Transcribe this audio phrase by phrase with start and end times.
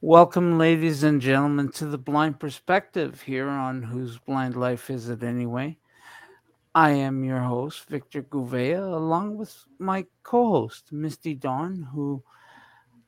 [0.00, 5.24] Welcome, ladies and gentlemen, to the Blind Perspective here on Whose Blind Life Is It
[5.24, 5.76] Anyway?
[6.72, 12.22] I am your host, Victor Gouveia, along with my co host, Misty Dawn, who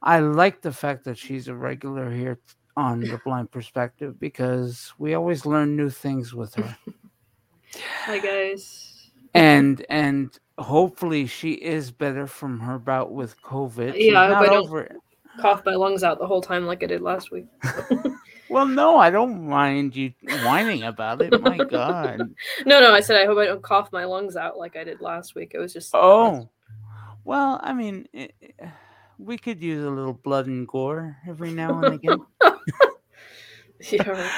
[0.03, 2.41] I like the fact that she's a regular here
[2.77, 6.77] on the Blind Perspective because we always learn new things with her.
[8.05, 9.13] Hi, guys.
[9.33, 13.95] And, and, Hopefully she is better from her bout with COVID.
[13.95, 14.97] She's Yeah, I not I don't over it.
[15.39, 17.47] Cough my lungs out the whole time like I did last week.
[18.51, 21.41] Well, no, I don't mind you whining about it.
[21.41, 22.19] My God.
[22.67, 25.01] No, no, I said I hope I don't cough my lungs out like I did
[25.01, 25.53] last week.
[25.55, 26.49] It was just Oh,
[27.25, 28.29] well, I mean, i
[28.61, 28.73] i-
[29.19, 32.21] we could use a little blood and gore every now and again.
[33.93, 34.29] yeah,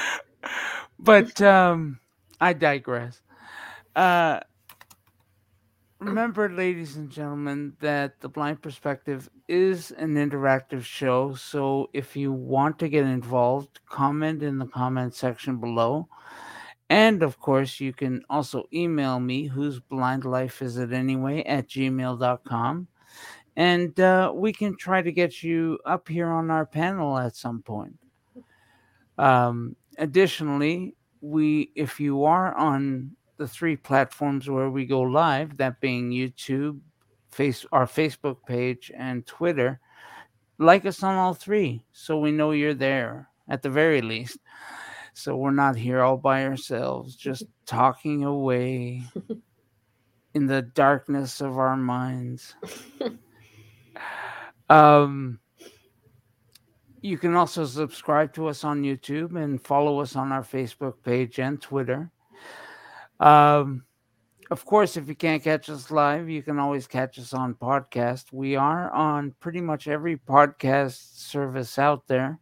[0.99, 1.99] but um,
[2.39, 3.19] I digress.
[3.95, 4.41] Uh,
[6.03, 11.35] remember, ladies and gentlemen, that the Blind Perspective is an interactive show.
[11.35, 16.07] So if you want to get involved, comment in the comment section below.
[16.89, 21.67] And of course, you can also email me, whose blind life is it anyway, at
[21.67, 22.87] gmail.com.
[23.55, 27.61] And uh, we can try to get you up here on our panel at some
[27.61, 27.97] point.
[29.17, 35.81] Um, additionally, we if you are on the three platforms where we go live, that
[35.81, 36.79] being YouTube,
[37.29, 39.81] face our Facebook page, and Twitter,
[40.59, 44.37] like us on all three, so we know you're there at the very least.
[45.13, 49.03] So we're not here all by ourselves, just talking away
[50.33, 52.55] in the darkness of our minds.
[54.69, 55.39] Um,
[57.01, 61.37] you can also subscribe to us on YouTube and follow us on our Facebook page
[61.37, 62.09] and Twitter.
[63.23, 63.85] Um,
[64.51, 68.33] of course, if you can't catch us live, you can always catch us on podcast.
[68.33, 72.39] We are on pretty much every podcast service out there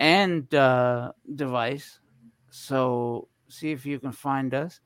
[0.00, 2.00] and uh, device.
[2.50, 4.80] So see if you can find us.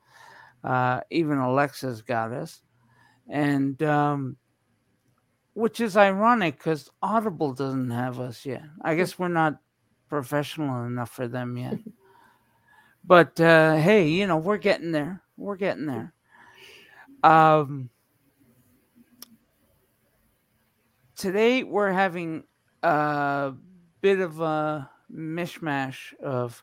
[0.62, 2.60] Uh, even Alexa's got us.
[3.26, 4.36] And um,
[5.54, 8.64] which is ironic because Audible doesn't have us yet.
[8.82, 9.58] I guess we're not
[10.10, 11.78] professional enough for them yet.
[13.06, 15.22] but uh, hey, you know we're getting there.
[15.36, 16.12] We're getting there.
[17.22, 17.90] Um,
[21.16, 22.44] today we're having
[22.82, 23.52] a
[24.00, 26.62] bit of a mishmash of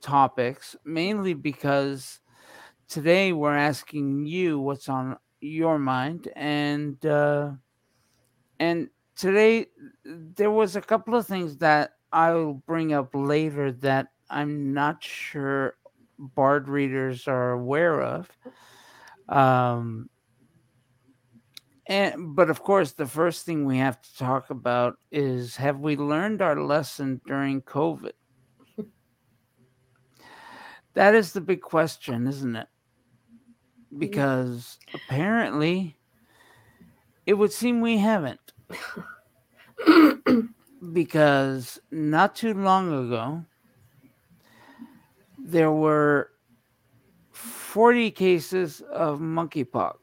[0.00, 2.20] topics, mainly because
[2.88, 7.04] today we're asking you what's on your mind and.
[7.04, 7.52] Uh,
[8.58, 9.66] and today
[10.04, 15.76] there was a couple of things that I'll bring up later that I'm not sure
[16.18, 18.30] Bard readers are aware of.
[19.28, 20.08] Um,
[21.86, 25.96] and but of course, the first thing we have to talk about is have we
[25.96, 28.12] learned our lesson during COVID?
[30.96, 32.68] That is the big question, isn't it?
[33.98, 35.94] Because apparently
[37.26, 38.40] it would seem we haven't
[40.92, 43.44] because not too long ago
[45.46, 46.30] there were
[47.32, 49.94] 40 cases of monkeypox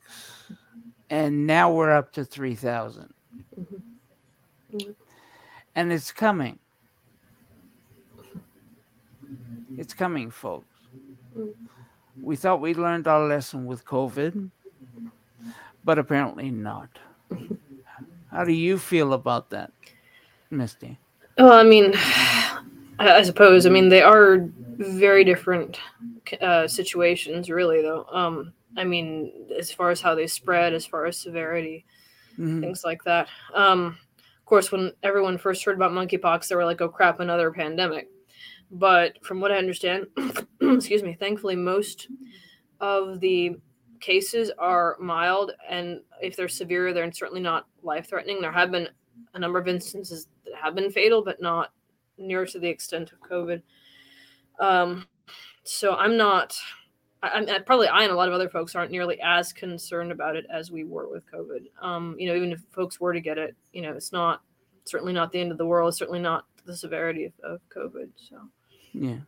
[1.09, 3.13] and now we're up to 3000
[4.73, 4.95] Mhm.
[5.75, 6.57] and it's coming.
[9.77, 10.67] It's coming folks.
[11.37, 11.53] Mm.
[12.21, 14.49] we thought we learned our lesson with covid
[15.83, 16.89] but apparently not.
[18.31, 19.71] How do you feel about that
[20.51, 20.97] misty?
[21.37, 21.93] Well, I mean,
[22.99, 23.65] I I suppose.
[23.65, 25.79] I mean, they are very different
[26.41, 27.81] uh, situations, really.
[27.81, 31.85] Though, um, I mean, as far as how they spread, as far as severity,
[32.39, 32.61] Mhm.
[32.61, 33.27] things like that.
[33.53, 33.97] Um,
[34.39, 38.09] of course, when everyone first heard about monkeypox, they were like, "Oh crap, another pandemic."
[38.71, 40.07] But from what I understand,
[40.61, 42.07] excuse me, thankfully, most
[42.79, 43.55] of the
[43.99, 48.41] cases are mild, and if they're severe, they're certainly not life-threatening.
[48.41, 48.89] There have been
[49.35, 51.71] a number of instances that have been fatal, but not
[52.17, 53.61] near to the extent of COVID.
[54.59, 55.07] Um,
[55.63, 56.55] so I'm not.
[57.21, 60.35] I, I'm probably I and a lot of other folks aren't nearly as concerned about
[60.35, 61.65] it as we were with COVID.
[61.81, 64.41] Um, you know, even if folks were to get it, you know, it's not
[64.85, 65.89] certainly not the end of the world.
[65.89, 68.09] It's certainly not the severity of, of COVID.
[68.15, 68.37] So
[68.93, 69.19] Yeah.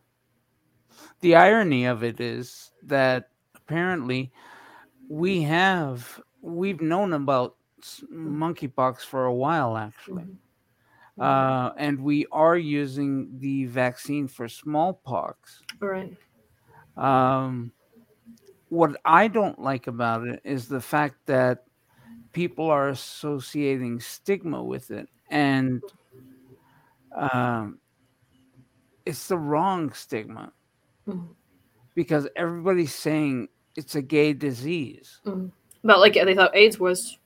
[1.20, 4.32] The irony of it is that apparently
[5.08, 7.56] we have we've known about
[8.12, 10.24] monkeypox for a while actually.
[11.18, 15.62] Uh, and we are using the vaccine for smallpox.
[15.80, 16.14] all right.
[16.96, 17.72] Um,
[18.68, 21.64] what I don't like about it is the fact that
[22.32, 25.82] people are associating stigma with it, and
[27.14, 27.78] um,
[29.06, 30.52] it's the wrong stigma
[31.08, 31.28] Mhm.
[31.94, 35.20] because everybody's saying it's a gay disease.
[35.84, 37.18] But like they thought AIDS was.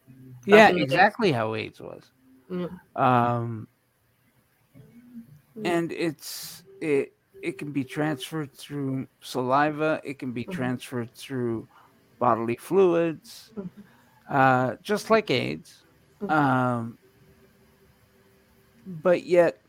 [0.47, 0.85] yeah, in the day.
[0.85, 2.11] exactly how AIDS was.
[2.51, 2.81] Mm.
[2.97, 3.69] Um,
[5.65, 10.01] And it's it it can be transferred through saliva.
[10.05, 10.53] It can be Mhm.
[10.55, 11.69] transferred through
[12.19, 13.85] bodily fluids, Mhm.
[14.29, 15.87] uh, just like AIDS.
[16.21, 16.31] Mhm.
[16.31, 16.99] Um,
[18.87, 19.63] but yet,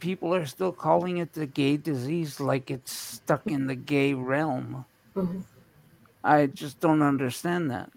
[0.00, 4.86] people are still calling it the gay disease, like it's stuck in the gay realm.
[6.24, 7.90] I just don't understand that.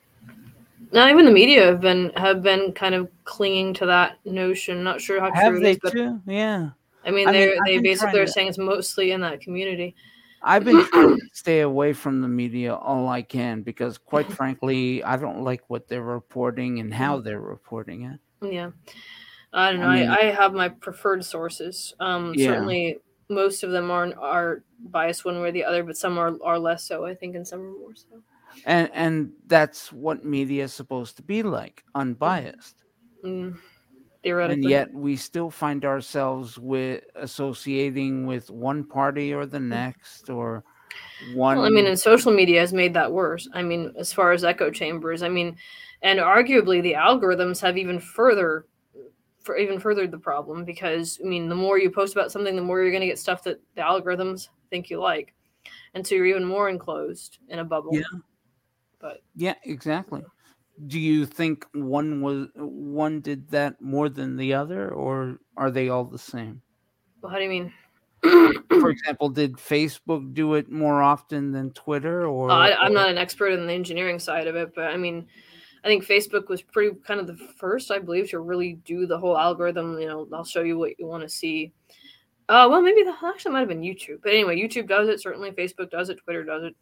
[0.93, 4.83] Now even the media have been have been kind of clinging to that notion.
[4.83, 6.21] Not sure how true Have it they is, but too?
[6.27, 6.69] Yeah.
[7.03, 9.95] I mean I mean, they they basically are to- saying it's mostly in that community.
[10.43, 15.03] I've been trying to stay away from the media all I can because, quite frankly,
[15.03, 18.19] I don't like what they're reporting and how they're reporting it.
[18.45, 18.71] Yeah.
[19.53, 19.87] I don't know.
[19.87, 21.93] I I, mean- I, have my preferred sources.
[21.99, 22.47] Um, Yeah.
[22.47, 22.99] Certainly,
[23.29, 26.59] most of them are are biased one way or the other, but some are, are
[26.59, 28.21] less so, I think, and some are more so.
[28.65, 32.83] And and that's what media is supposed to be like, unbiased.
[33.23, 33.57] Mm,
[34.51, 40.63] And yet we still find ourselves with associating with one party or the next or
[41.33, 41.57] one.
[41.57, 43.47] Well, I mean, and social media has made that worse.
[43.53, 45.57] I mean, as far as echo chambers, I mean,
[46.01, 48.65] and arguably the algorithms have even further,
[49.41, 52.61] for even furthered the problem because I mean, the more you post about something, the
[52.61, 55.33] more you're going to get stuff that the algorithms think you like,
[55.93, 57.91] and so you're even more enclosed in a bubble.
[57.93, 58.19] Yeah.
[59.03, 60.23] But yeah, exactly.
[60.87, 65.89] Do you think one was one did that more than the other, or are they
[65.89, 66.61] all the same?
[67.21, 67.73] well, how do you mean?
[68.69, 72.25] For example, did Facebook do it more often than Twitter?
[72.25, 74.85] Or Uh, I, I'm or- not an expert in the engineering side of it, but
[74.85, 75.27] I mean,
[75.83, 79.17] I think Facebook was pretty kind of the first, I believe, to really do the
[79.19, 79.99] whole algorithm.
[79.99, 81.73] You know, I'll show you what you want to see.
[82.49, 85.21] Uh, well, maybe that actually might have been YouTube, but anyway, YouTube does it.
[85.21, 86.19] Certainly, Facebook does it.
[86.23, 86.75] Twitter does it.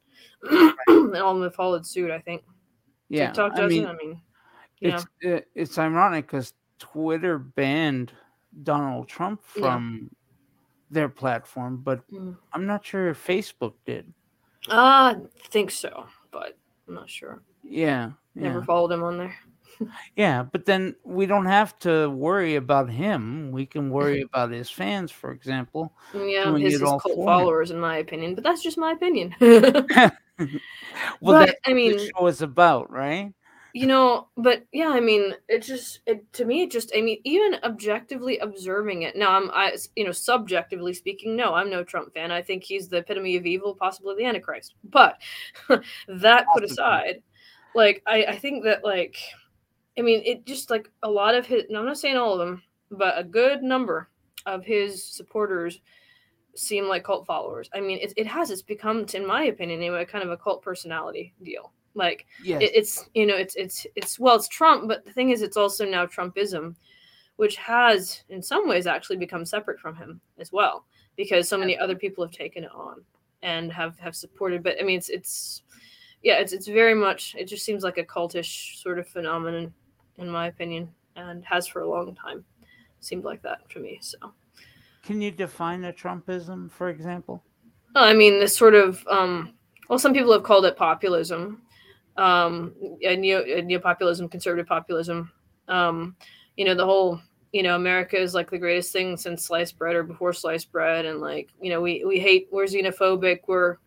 [0.87, 2.11] And all of them followed suit.
[2.11, 2.43] I think
[3.09, 3.85] Yeah, TikTok I does mean.
[3.85, 4.21] I mean,
[4.79, 8.11] yeah, it's it, it's ironic because Twitter banned
[8.63, 9.61] Donald Trump Yeah.
[9.61, 10.09] from
[10.89, 12.37] their platform, but Mm.
[12.53, 14.13] I'm not sure if Facebook did.
[14.69, 16.57] uh, I think so, but
[16.87, 17.41] I'm not sure.
[17.63, 19.35] Yeah, Never yeah, followed him on there.
[20.15, 20.43] Yeah.
[20.43, 23.51] But then we don't have to worry about him.
[23.51, 25.93] We can worry about his fans, for example.
[26.13, 27.25] Yeah, his, his cult for him.
[27.25, 29.35] followers, in my opinion, but that's just my opinion.
[31.21, 33.33] Well, But, that's I mean- the show is about, right?
[33.73, 37.17] you know but yeah i mean it just it to me it just i mean
[37.23, 42.13] even objectively observing it now i'm i you know subjectively speaking no i'm no trump
[42.13, 45.21] fan i think he's the epitome of evil possibly the antichrist but
[46.09, 47.23] that put aside
[47.73, 49.15] like i i think that like
[49.97, 52.61] i mean it just like a lot of his i'm not saying all of them
[52.91, 54.09] but a good number
[54.45, 55.79] of his supporters
[56.55, 57.69] seem like cult followers.
[57.73, 60.61] I mean it, it has it's become in my opinion anyway kind of a cult
[60.61, 61.71] personality deal.
[61.93, 62.61] Like Yes.
[62.61, 65.57] it, it's you know it's it's it's well it's trump but the thing is it's
[65.57, 66.75] also now trumpism
[67.35, 70.85] which has in some ways actually become separate from him as well
[71.17, 73.03] because so many other people have taken it on
[73.43, 75.63] and have have supported but i mean it's it's
[76.23, 79.73] yeah it's it's very much it just seems like a cultish sort of phenomenon
[80.21, 82.43] in my opinion and has for a long time
[82.99, 84.17] seemed like that to me so
[85.03, 87.43] Can you define a Trumpism, for example?
[87.95, 89.53] I mean, this sort of um,
[89.89, 91.61] well, some people have called it populism,
[92.17, 95.31] um, a neo a neo-populism, conservative populism.
[95.67, 96.15] Um,
[96.55, 97.19] you know, the whole
[97.51, 101.05] you know America is like the greatest thing since sliced bread or before sliced bread,
[101.05, 103.77] and like you know we we hate we're xenophobic, we're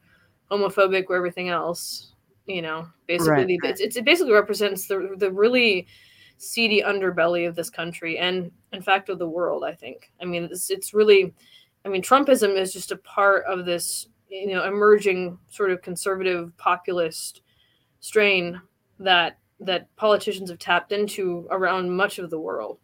[0.50, 2.12] homophobic, we're everything else.
[2.46, 5.86] You know, basically, Right, the, it's, it's, it basically represents the the really
[6.38, 9.64] seedy underbelly of this country and in fact of the world.
[9.64, 10.10] I think.
[10.20, 11.32] I mean, it's it's really.
[11.84, 16.56] I mean, Trumpism is just a part of this, you know, emerging sort of conservative
[16.56, 17.42] populist
[18.00, 18.60] strain
[18.98, 22.78] that that politicians have tapped into around much of the world.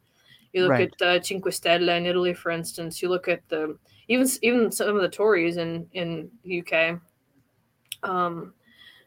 [0.52, 0.92] You look Right.
[1.00, 3.00] at uh, Cinque Stelle in Italy, for instance.
[3.00, 3.78] You look at the
[4.09, 7.00] even even some of the Tories in in the UK.
[8.02, 8.52] Um,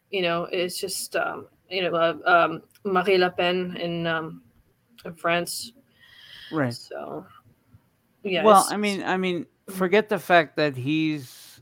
[0.09, 4.44] you know, it's just um, you know uh, um, Marie Le Pen in um,
[5.06, 5.74] in France.
[6.51, 6.74] Right.
[6.74, 7.25] So
[8.24, 8.44] yeah.
[8.44, 11.62] well, I mean, I mean, forget the fact that he's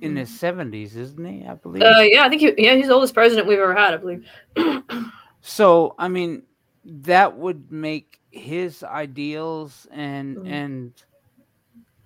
[0.00, 1.46] in his seventies, isn't he?
[1.46, 1.82] I believe.
[1.82, 4.26] Uh, yeah, I think he, yeah, he's the oldest president we've ever had, I believe.
[5.40, 6.42] so, I mean,
[6.84, 10.46] that would make his ideals and Mhm.
[10.46, 10.92] and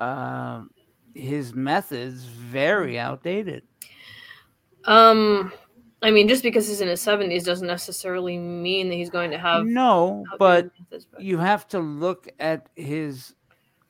[0.00, 0.70] um
[1.14, 3.62] his methods very outdated.
[4.84, 5.50] um,
[6.02, 9.38] I mean, just because he's in his seventies doesn't necessarily mean that he's going to
[9.38, 9.64] have.
[9.64, 10.70] no, but
[11.18, 13.34] you have to look at his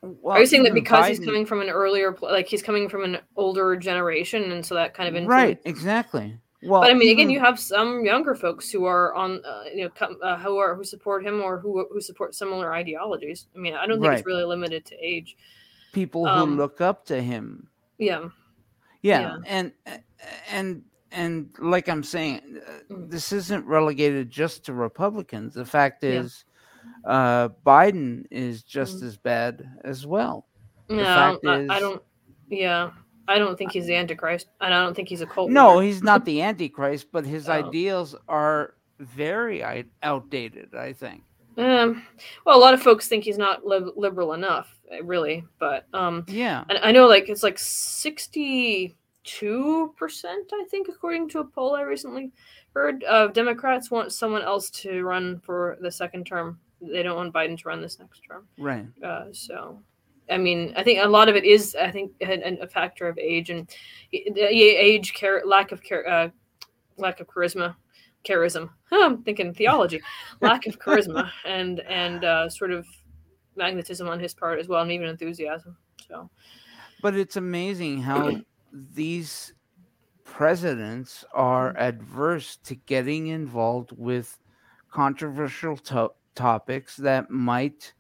[0.02, 2.88] Well, Are you saying that because Biden, he's coming from an earlier, like he's coming
[2.88, 5.42] from an older generation, and so that kind of influence?
[5.42, 6.38] Right, exactly.
[6.62, 9.84] Well, but I mean, again, you have some younger folks who are on, uh, you
[9.84, 13.46] know, come, uh, who are who support him or who who support similar ideologies.
[13.54, 14.18] I mean, I don't think right.
[14.18, 15.36] it's really limited to age.
[15.92, 17.68] People um, who look up to him.
[17.98, 18.28] Yeah.
[19.02, 19.20] yeah.
[19.20, 19.72] Yeah, and
[20.50, 20.82] and
[21.16, 23.10] and like I'm saying, uh, mm.
[23.10, 25.54] this isn't relegated just to Republicans.
[25.54, 26.44] The fact is,
[27.04, 27.10] yeah.
[27.10, 29.06] uh, Biden is just mm.
[29.06, 30.46] as bad as well.
[30.88, 32.02] The no, I, is, I don't.
[32.48, 32.90] Yeah,
[33.26, 35.50] I don't think he's the Antichrist, and I don't think he's a cult.
[35.50, 35.86] No, leader.
[35.86, 37.52] he's not the Antichrist, but his oh.
[37.52, 39.64] ideals are very
[40.02, 40.74] outdated.
[40.74, 41.22] I think.
[41.56, 42.02] Um,
[42.44, 45.44] well, a lot of folks think he's not li- liberal enough, really.
[45.58, 48.96] But um, yeah, and I know like it's like sixty
[49.26, 52.32] two percent, I think, according to a poll I recently
[52.74, 53.04] heard.
[53.04, 56.58] Of Democrats want someone else to run for the second term.
[56.80, 58.46] They don't want Biden to run this next term.
[58.58, 58.86] Right.
[59.02, 59.82] Uh, so
[60.30, 63.18] I mean, I think a lot of it is, I think, a, a factor of
[63.18, 63.68] age and
[64.12, 66.28] age, care, lack of care, uh,
[66.96, 67.76] lack of charisma,
[68.24, 68.70] charism.
[68.90, 70.00] Huh, I'm thinking theology,
[70.40, 72.86] lack of charisma, and and uh, sort of
[73.56, 75.76] magnetism on his part as well, and even enthusiasm.
[76.08, 76.28] So,
[77.02, 78.32] but it's amazing how
[78.92, 79.54] these
[80.24, 81.82] presidents are mm-hmm.
[81.82, 84.38] adverse to getting involved with
[84.90, 87.92] controversial to- topics that might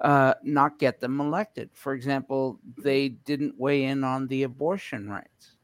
[0.00, 1.70] uh, not get them elected.
[1.72, 5.56] For example, they didn't weigh in on the abortion rights.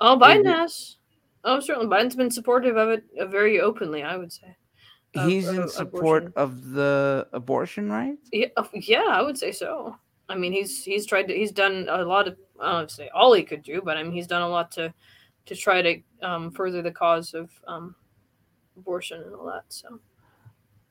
[0.00, 0.96] Oh, Biden has.
[1.44, 1.88] Oh, certainly.
[1.88, 4.56] Biden's been supportive of it uh, very openly, I would say.
[5.12, 6.32] He's in support abortion.
[6.36, 8.28] of the abortion rights?
[8.32, 9.96] Yeah, yeah, I would say so.
[10.30, 13.32] I mean, he's he's tried to he's done a lot of I don't say all
[13.32, 14.94] he could do, but I mean he's done a lot to
[15.46, 17.94] to try to um, further the cause of um,
[18.76, 19.64] abortion and all that.
[19.68, 19.98] So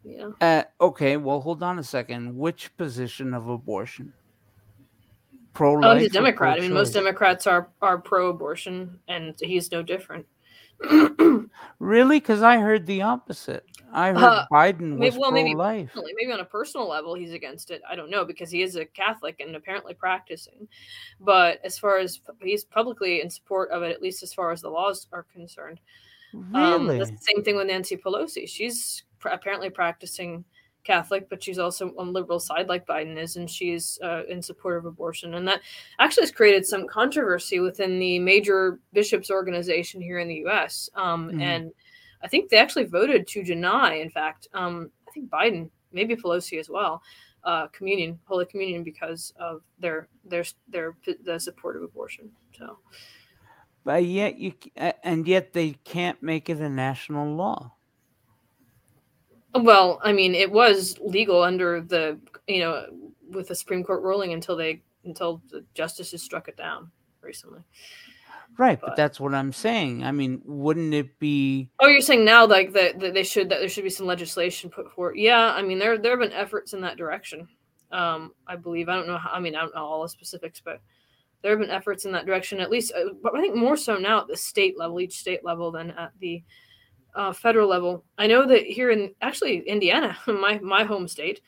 [0.03, 0.29] yeah.
[0.41, 2.37] Uh, okay, well, hold on a second.
[2.37, 4.13] Which position of abortion?
[5.53, 5.81] Pro.
[5.83, 6.57] Oh, he's a Democrat.
[6.57, 10.25] I mean, most Democrats are are pro-abortion, and he's no different.
[11.79, 12.19] really?
[12.19, 13.65] Because I heard the opposite.
[13.91, 15.31] I heard uh, Biden was maybe, well.
[15.31, 17.81] Maybe, maybe on a personal level, he's against it.
[17.89, 20.67] I don't know because he is a Catholic and apparently practicing.
[21.19, 24.61] But as far as he's publicly in support of it, at least as far as
[24.61, 25.79] the laws are concerned.
[26.33, 26.63] Really?
[26.63, 28.47] Um, the same thing with Nancy Pelosi.
[28.47, 30.45] She's pr- apparently practicing
[30.89, 34.75] Catholic, but she's also on liberal side like Biden is, and she's uh, in support
[34.75, 35.35] of abortion.
[35.35, 35.61] And that
[35.99, 40.89] actually has created some controversy within the major bishops organization here in the U.S.
[40.95, 41.43] Um, mm.
[41.43, 41.71] And
[42.23, 46.59] I think they actually voted to deny, in fact, um, I think Biden, maybe Pelosi
[46.59, 47.03] as well,
[47.43, 52.31] uh, communion, Holy Communion, because of their their their the support of abortion.
[52.57, 52.79] So,
[53.83, 54.53] but yet you
[55.03, 57.73] and yet they can't make it a national law.
[59.55, 62.85] Well, I mean, it was legal under the you know
[63.29, 66.91] with the Supreme Court ruling until they until the justices struck it down
[67.21, 67.61] recently.
[68.57, 70.03] Right, but, but that's what I'm saying.
[70.03, 71.69] I mean, wouldn't it be?
[71.79, 74.69] Oh, you're saying now like that, that they should that there should be some legislation
[74.69, 75.17] put forward.
[75.17, 77.47] Yeah, I mean there there have been efforts in that direction.
[77.91, 79.17] Um, I believe I don't know.
[79.17, 80.81] How, I mean I don't know all the specifics, but
[81.41, 82.59] there have been efforts in that direction.
[82.59, 85.45] At least, uh, but I think more so now at the state level, each state
[85.45, 86.43] level, than at the
[87.15, 88.03] uh, federal level.
[88.17, 91.41] I know that here in actually Indiana, my my home state,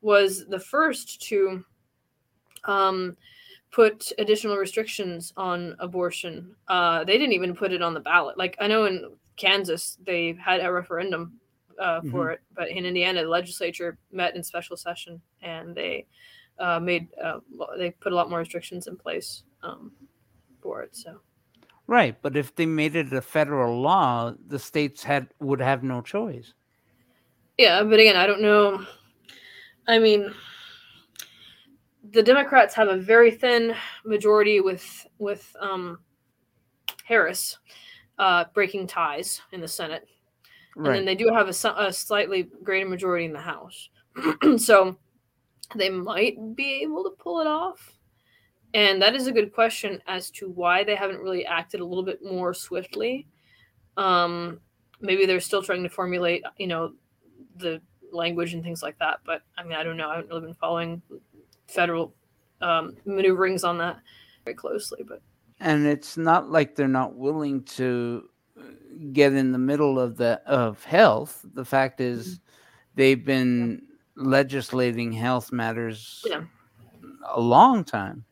[0.00, 1.64] was the first to
[2.64, 3.16] um,
[3.70, 6.54] put additional restrictions on abortion.
[6.68, 8.38] Uh, they didn't even put it on the ballot.
[8.38, 11.38] Like I know in Kansas they had a referendum
[11.78, 12.32] uh, for mm-hmm.
[12.32, 16.06] it, but in Indiana the legislature met in special session and they
[16.58, 17.40] uh, made uh,
[17.76, 19.92] they put a lot more restrictions in place um,
[20.62, 20.96] for it.
[20.96, 21.20] So
[21.88, 26.02] Right, but if they made it a federal law, the states had would have no
[26.02, 26.52] choice.
[27.58, 28.84] Yeah, but again, I don't know.
[29.86, 30.34] I mean,
[32.10, 33.74] the Democrats have a very thin
[34.04, 36.00] majority with with um,
[37.04, 37.58] Harris
[38.18, 40.08] uh, breaking ties in the Senate,
[40.74, 40.88] right.
[40.88, 43.90] and then they do have a, a slightly greater majority in the House.
[44.56, 44.96] so
[45.76, 47.95] they might be able to pull it off.
[48.76, 52.04] And that is a good question as to why they haven't really acted a little
[52.04, 53.26] bit more swiftly.
[53.96, 54.60] Um,
[55.00, 56.92] maybe they're still trying to formulate, you know,
[57.56, 57.80] the
[58.12, 59.20] language and things like that.
[59.24, 60.10] But I mean, I don't know.
[60.10, 61.00] I haven't really been following
[61.68, 62.14] federal
[62.60, 63.96] um, maneuverings on that
[64.44, 65.02] very closely.
[65.08, 65.22] But
[65.58, 68.28] and it's not like they're not willing to
[69.14, 71.42] get in the middle of the of health.
[71.54, 72.42] The fact is, mm-hmm.
[72.96, 76.42] they've been legislating health matters yeah.
[77.34, 78.26] a long time.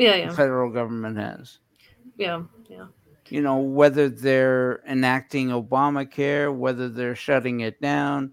[0.00, 0.28] Yeah, yeah.
[0.30, 1.58] The federal government has.
[2.16, 2.86] Yeah, yeah.
[3.28, 8.32] You know, whether they're enacting Obamacare, whether they're shutting it down,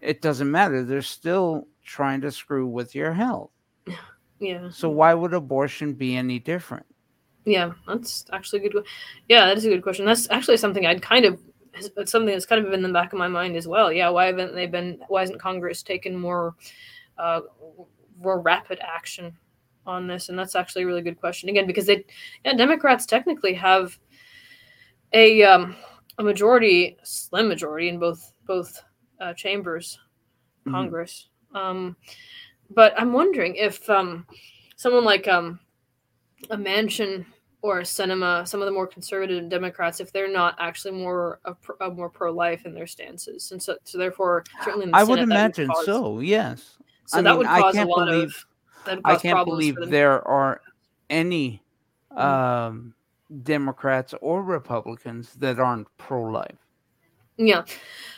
[0.00, 0.82] it doesn't matter.
[0.84, 3.50] They're still trying to screw with your health.
[4.42, 4.70] Yeah.
[4.70, 6.86] So why would abortion be any different?
[7.44, 8.86] Yeah, that's actually a good.
[9.28, 10.06] Yeah, that is a good question.
[10.06, 11.38] That's actually something I'd kind of.
[11.74, 13.92] It's something that's kind of been in the back of my mind as well.
[13.92, 14.98] Yeah, why haven't they been?
[15.08, 16.54] Why hasn't Congress taken more,
[17.18, 17.42] uh,
[18.18, 19.36] more rapid action
[19.90, 20.28] on this?
[20.28, 22.04] And that's actually a really good question again because they,
[22.44, 23.98] yeah, Democrats technically have
[25.12, 25.76] a um,
[26.18, 28.82] a majority, slim majority in both both
[29.20, 29.98] uh, chambers,
[30.66, 30.72] Mhm.
[30.72, 31.28] Congress.
[31.54, 31.96] Um,
[32.70, 34.26] but I'm wondering if um,
[34.76, 35.58] someone like um,
[36.50, 37.26] a Manchin
[37.62, 41.52] or a Sinema, some of the more conservative Democrats, if they're not actually more a,
[41.54, 44.96] pro- a more pro life in their stances, and so so therefore certainly in the
[44.96, 46.20] I would Senate, that imagine cause- so.
[46.20, 46.76] Yes.
[47.06, 48.46] So I that mean, would cause a can't lot believe- of.
[49.04, 50.60] I can't believe there are
[51.08, 51.62] any
[52.12, 52.18] Mhm.
[52.18, 52.94] um,
[53.42, 56.58] Democrats or Republicans that aren't pro-life.
[57.36, 57.64] Yeah.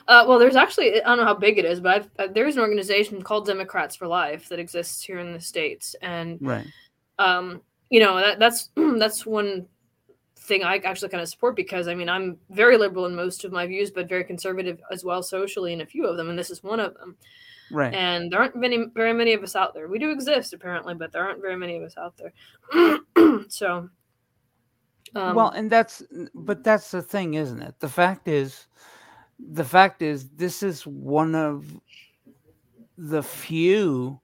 [0.09, 2.57] Uh, well, there's actually, I don't know how big it is, but I've, uh, there's
[2.57, 5.95] an organization called Democrats for Life that exists here in the States.
[6.03, 6.67] And, Right.
[7.19, 9.67] um, you know, that, that's, that's one
[10.37, 13.53] thing I actually kind of support because, I mean, I'm very liberal in most of
[13.53, 16.29] my views, but very conservative as well socially in a few of them.
[16.31, 17.17] And this is one of them.
[17.73, 17.95] Right.
[17.95, 19.89] And there aren't many, very many of us out there.
[19.89, 23.45] We do exist apparently, but there aren't very many of us out there.
[23.49, 23.89] so,
[25.15, 26.03] um, well, and that's
[26.35, 27.75] but that's the thing, isn't it?
[27.81, 28.67] The fact is
[29.39, 31.67] the fact is this is one of
[32.97, 34.21] the few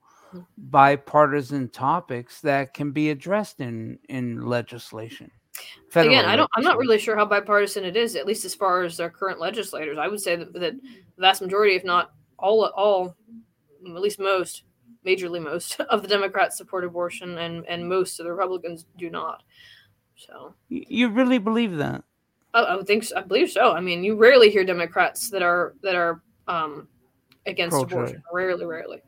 [0.57, 5.31] bipartisan topics that can be addressed in in legislation.
[5.89, 6.49] Federal again, I don't.
[6.55, 9.39] I'm not really sure how bipartisan it is, at least as far as our current
[9.39, 9.97] legislators.
[9.97, 13.15] I would say that, that the vast majority, if not all, all,
[13.85, 14.63] at least most,
[15.05, 19.43] majorly most of the Democrats support abortion, and and most of the Republicans do not.
[20.15, 22.03] So You really believe that?
[22.53, 23.03] I, I think.
[23.05, 23.71] So, I believe so.
[23.71, 26.87] I mean, you rarely hear Democrats that are that are um,
[27.45, 27.91] against Pro-choice.
[27.91, 28.23] abortion.
[28.33, 29.01] Rarely, rarely,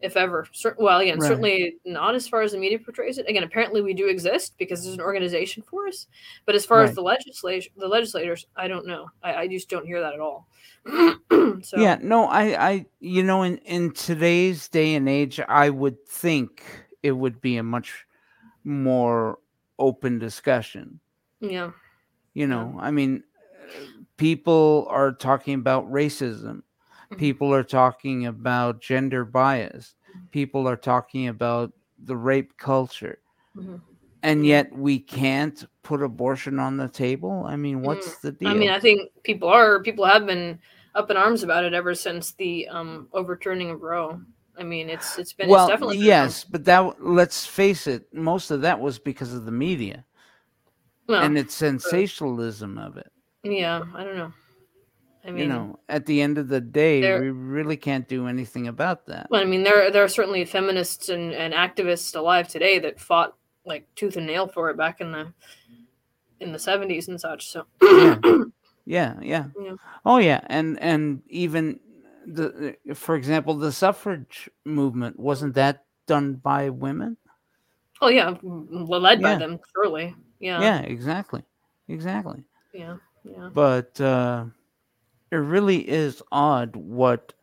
[0.00, 0.46] if ever.
[0.78, 1.26] Well, again, Right.
[1.28, 3.28] certainly not as far as the media portrays it.
[3.28, 6.06] Again, apparently we do exist because there's an organization for us.
[6.46, 9.10] But as far as the legislation, the legislators, I don't know.
[9.22, 10.48] I, I just don't hear that at all.
[11.62, 16.06] so Yeah, no, I, I, you know, in in today's day and age, I would
[16.06, 16.62] think
[17.02, 18.06] it would be a much
[18.64, 19.38] more
[19.78, 21.00] open discussion.
[21.40, 21.70] yeah,
[22.34, 23.22] You know, I mean,
[24.16, 26.62] people are talking about racism.
[27.12, 27.18] Mhm.
[27.18, 29.94] People are talking about gender bias.
[30.30, 31.72] People are talking about
[32.04, 33.18] the rape culture.
[33.56, 33.80] Mhm.
[34.22, 37.44] And yet we can't put abortion on the table.
[37.46, 38.48] I mean, what's the deal?
[38.48, 38.52] Mm.
[38.52, 40.58] I mean, I think people are people have been
[40.94, 44.20] up in arms about it ever since the um, overturning of Roe.
[44.58, 48.50] I mean, it's it's been well, it's definitely yes, but that let's face it, most
[48.50, 50.04] of that was because of the media
[51.06, 53.10] well, and its sensationalism of it.
[53.44, 53.82] yeah.
[53.94, 54.32] I don't know.
[55.28, 58.66] I mean, you know, at the end of the day, we really can't do anything
[58.66, 59.26] about that.
[59.30, 63.36] Well, I mean, there there are certainly feminists and, and activists alive today that fought
[63.66, 65.30] like tooth and nail for it back in the
[66.40, 67.48] in the seventies and such.
[67.50, 68.18] So Yeah,
[68.86, 69.14] yeah.
[69.22, 69.74] Yeah.
[70.06, 71.78] Oh yeah, and and even
[72.26, 77.18] the for example, the suffrage movement wasn't that done by women?
[78.00, 80.14] oh yeah, led by them surely.
[80.38, 81.42] Yeah, Yeah, exactly.
[81.88, 82.44] Exactly.
[82.72, 83.50] yeah, yeah.
[83.52, 84.46] But uh
[85.30, 87.34] it really is odd what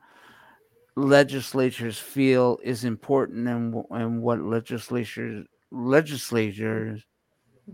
[0.96, 7.04] legislatures feel is important and and what legislatures legislatures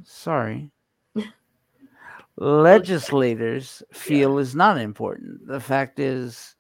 [0.04, 0.72] sorry.
[2.38, 5.46] Legislators feel is not important.
[5.48, 6.56] The fact is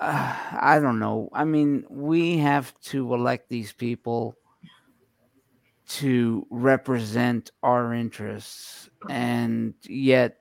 [0.00, 1.28] uh, i don't know.
[1.32, 4.36] I mean we have to elect these people
[5.88, 8.88] to represent our interests.
[9.08, 10.39] And yet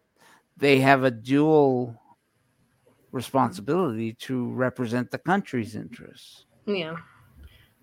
[0.60, 1.95] they have a dual
[3.12, 6.95] responsibility to represent the country's interests Yeah.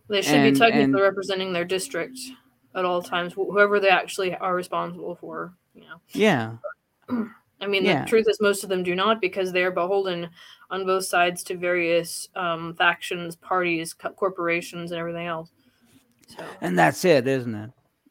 [0.09, 2.19] They should And- be technically representing their district
[2.77, 5.55] at all times, whoever they actually are responsible for.
[5.75, 6.57] You know, yeah
[7.61, 8.05] I mean, Yeah.
[8.05, 10.29] the truth is most of them do not because they are beholden
[10.71, 15.51] on both sides to various um, factions, parties, co- corporations, and everything else.
[16.29, 17.71] So and that's it isn't it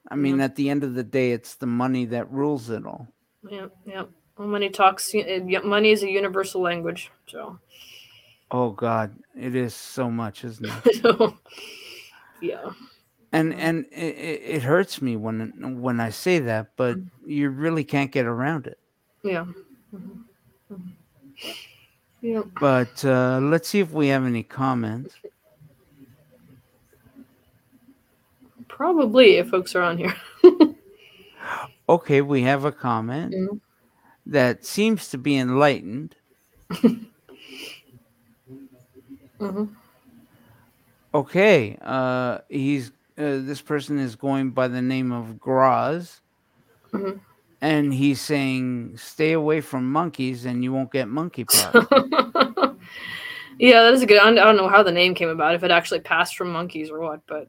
[0.10, 3.08] i mean at the end of the day it's the money that rules it all
[3.50, 4.04] yeah, yeah.
[4.38, 5.14] Money talks.
[5.64, 7.10] Money is a universal language.
[7.28, 7.58] So,
[8.52, 11.36] oh god it is so much isn't it so
[12.42, 12.70] yeah.
[13.32, 14.16] and and it,
[14.56, 16.96] it hurts me when when i say that but
[17.26, 18.78] you really can't get around it
[19.24, 19.46] Yeah.
[19.94, 20.20] Mhm.
[20.72, 20.92] Mhm.
[22.22, 22.44] Yeah.
[22.60, 25.16] but uh let's see if we have any comments
[28.68, 30.16] Probably if folks are on here.
[31.90, 33.60] okay we have a comment Mhm.
[34.26, 36.16] That seems to be enlightened
[39.40, 39.66] hmm
[41.14, 41.78] Okay.
[41.82, 46.20] Uh, he's uh, this person is going by the name of Graz,
[46.92, 47.22] Mhm.
[47.62, 51.74] and he's saying, "Stay away from monkeys, and you won't get monkeypox."
[53.60, 54.20] yeah, that is a good.
[54.20, 55.56] I don't know how the name came about.
[55.56, 57.48] If it actually passed from monkeys or what, but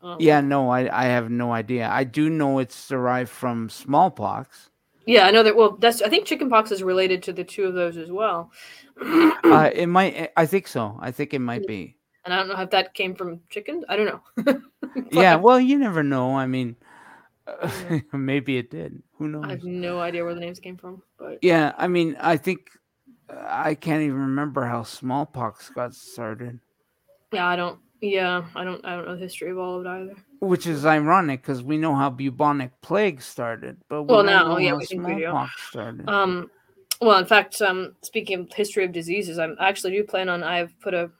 [0.00, 1.88] um, yeah, no, I I have no idea.
[1.90, 4.70] I do know it's derived from smallpox.
[5.08, 5.56] Yeah, I know that.
[5.56, 6.02] Well, that's.
[6.02, 8.52] I think chickenpox is related to the two of those as well.
[9.00, 10.30] Uh, it might.
[10.36, 10.98] I think so.
[11.00, 11.96] I think it might be.
[12.24, 13.84] and I don't know if that came from chickens.
[13.88, 14.06] I don't
[14.46, 14.60] know.
[15.12, 15.36] Yeah.
[15.36, 16.36] Well, you never know.
[16.36, 16.74] I mean,
[17.46, 17.70] uh,
[18.12, 19.00] maybe it did.
[19.18, 19.44] Who knows?
[19.46, 21.02] I have no idea where the names came from.
[21.18, 21.72] But Yeah.
[21.78, 22.68] I mean, I think
[23.30, 26.58] uh, I can't even remember how smallpox got started.
[27.32, 27.78] yeah, I don't.
[28.00, 28.84] Yeah, I don't.
[28.84, 30.14] I don't know the history of all of it either.
[30.40, 34.74] Which is ironic because we know how bubonic plague started, but we Well, now, yeah,
[34.74, 35.32] we think we do.
[35.68, 36.08] started.
[36.08, 36.48] Um,
[37.00, 40.44] well, in fact, um, speaking of history of diseases, I'm I actually do plan on.
[40.44, 41.10] I've put a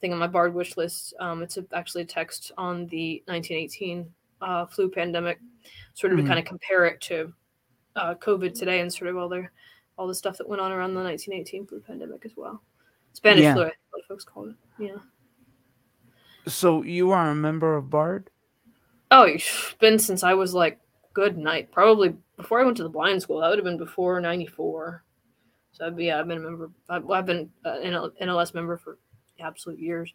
[0.00, 1.14] thing on my Bard wish list.
[1.18, 4.08] Um, it's a, actually a text on the 1918
[4.40, 5.40] uh, flu pandemic,
[5.94, 6.22] sort of Mhm.
[6.22, 7.32] to kind of compare it to
[7.96, 9.48] uh, COVID today and sort of all the
[9.98, 12.60] all the stuff that went on around the 1918 flu pandemic as well.
[13.14, 13.54] Spanish Yeah.
[13.54, 14.54] flu, I think a lot of folks call it.
[14.78, 14.96] Yeah.
[16.46, 18.30] So you are a member of Bard?
[19.10, 20.78] Oh, it's been since I was like
[21.12, 21.70] good night.
[21.72, 23.40] Probably before I went to the blind school.
[23.40, 25.02] That would have been before '94.
[25.72, 26.70] So yeah, I've been a member.
[26.88, 28.98] I've, I've been an NLS member for
[29.40, 30.12] absolute years,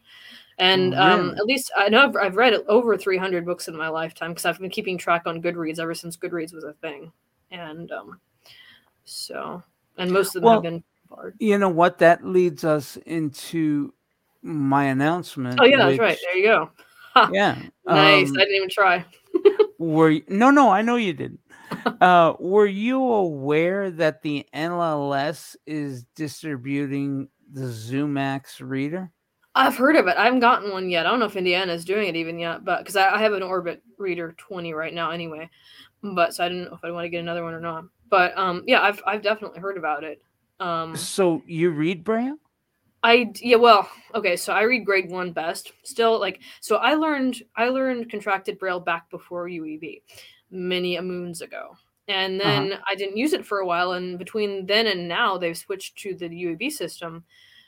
[0.57, 4.31] and um, at least I know I've, I've read over 300 books in my lifetime
[4.31, 7.11] because I've been keeping track on Goodreads ever since Goodreads was a thing,
[7.51, 8.19] and um,
[9.05, 9.61] so
[9.97, 11.35] and most of them Well, have been Bard.
[11.39, 11.97] You know what?
[11.97, 13.93] That leads us into
[14.41, 15.59] my announcement.
[15.61, 16.17] Oh yeah, that's right.
[16.23, 16.69] There you go.
[17.13, 17.55] Ha, Yeah.
[17.85, 18.29] nice.
[18.29, 19.05] um, I didn't even try.
[19.79, 21.39] were y- no, no, I know you didn't.
[22.01, 29.11] Uh, were you aware that the NLS is distributing the Zoomax reader?
[29.53, 30.15] I've heard of it.
[30.17, 31.05] I haven't gotten one yet.
[31.05, 33.33] I don't know if Indiana is doing it even yet, but because I, I have
[33.33, 35.49] an Orbit Reader 20 right now anyway.
[36.01, 37.83] But so I didn't know if I want to get another one or not.
[38.09, 40.21] But um, yeah, I've I've definitely heard about it.
[40.59, 42.37] Um, So you read Braille?
[43.03, 45.71] I yeah, well, okay, so I read grade one best.
[45.83, 50.01] Still like so I learned I learned contracted braille back before UEB
[50.51, 51.75] many a moons ago.
[52.07, 52.49] And Uh-huh.
[52.49, 55.97] then I didn't use it for a while and between then and now they've switched
[55.99, 57.23] to the UEB system.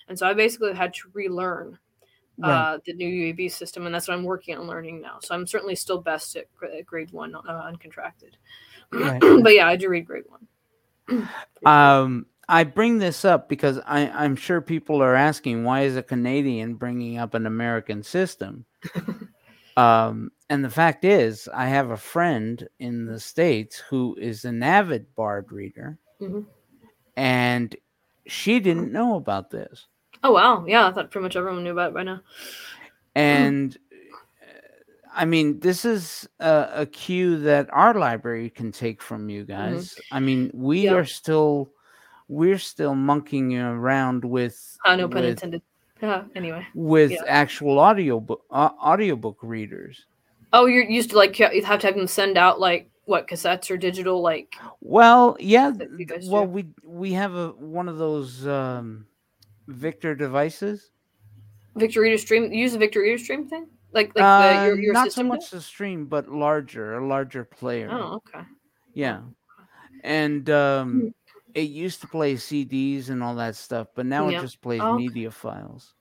[0.07, 1.77] And so I basically had to relearn
[2.37, 2.49] Right.
[2.49, 5.19] uh, the new UEB system and that's what I'm working on learning now.
[5.21, 7.39] So I'm certainly still best at at grade 1 uh,
[7.71, 8.33] uncontracted.
[8.91, 9.21] Right.
[9.43, 10.23] but yeah, I do read grade
[11.07, 11.29] 1.
[11.65, 16.03] Um, I bring this up because I, I'm sure people are asking why is a
[16.03, 18.65] Canadian bringing up an American system?
[19.77, 24.63] um, and the fact is, I have a friend in the States who is an
[24.63, 26.45] avid Bard reader, Mhm.
[27.15, 27.75] and
[28.27, 29.87] she didn't know about this.
[30.23, 30.65] Oh wow.
[30.67, 32.21] Yeah, I thought pretty much everyone knew about it by now.
[33.15, 33.75] And
[34.41, 34.45] uh,
[35.13, 39.95] I mean, this is a, a cue that our library can take from you guys.
[40.11, 40.93] I mean, we Yeah.
[40.93, 41.71] are still
[42.31, 45.61] we're still monkeying around with Uh, no pun with, intended.
[46.01, 46.65] Yeah, anyway.
[46.73, 47.23] with Yeah.
[47.27, 50.05] actual audiobook uh, audiobook readers.
[50.53, 53.69] Oh, you're used to like you have to have them send out like what cassettes
[53.69, 55.71] or digital like Well, yeah.
[55.71, 56.51] That you guys Well, do.
[56.51, 59.05] we we have a one of those um,
[59.67, 60.89] Victor devices.
[61.75, 62.51] Victor Reader Stream.
[62.51, 65.41] Use the Victor Reader Stream thing, like like Uh, the, your your not so much
[65.41, 65.49] does?
[65.51, 67.89] the stream, but larger, a larger player.
[67.91, 68.45] Oh, okay.
[68.93, 69.21] Yeah.
[70.03, 71.13] And um
[71.53, 74.37] it used to play CDs and all that stuff, but now Yeah.
[74.37, 75.03] it just plays Oh, okay.
[75.03, 75.93] media files.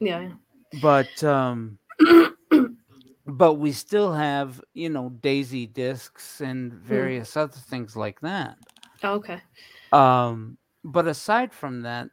[0.00, 0.28] Yeah.
[0.74, 1.78] But um
[3.26, 6.78] but we still have, you know, Daisy discs and Hmm.
[6.84, 8.56] various other things like that.
[9.02, 9.42] Oh, okay.
[9.92, 12.08] Um but aside from that,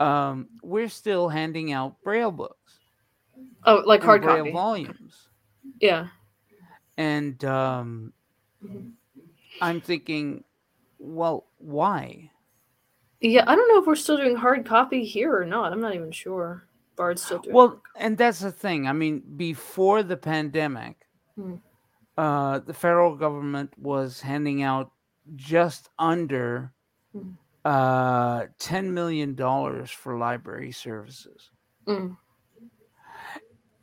[0.00, 2.80] um we're still handing out braille books.
[3.64, 4.52] Oh, like hard braille copy.
[4.52, 5.28] volumes.
[5.80, 6.08] Yeah.
[6.96, 8.12] And um
[8.64, 8.92] Mhm.
[9.60, 10.44] I'm thinking,
[10.98, 12.30] well, why?
[13.20, 13.44] Yeah.
[13.46, 15.72] I don't know if we're still doing hard copy here or not.
[15.72, 16.64] I'm not even sure.
[16.96, 17.54] Bard's still doing.
[17.54, 18.86] Well, and that's the thing.
[18.88, 20.96] I mean, before the pandemic,
[21.36, 21.54] Hmm.
[22.16, 24.90] uh, the federal government was handing out
[25.36, 26.72] just under
[27.12, 27.30] Hmm.
[27.64, 31.50] uh, ten million dollars for library services.
[31.86, 32.16] Mm.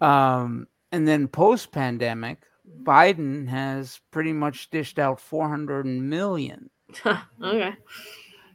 [0.01, 2.43] Um, and then post pandemic,
[2.83, 6.69] Biden has pretty much dished out four hundred million.
[7.43, 7.75] okay.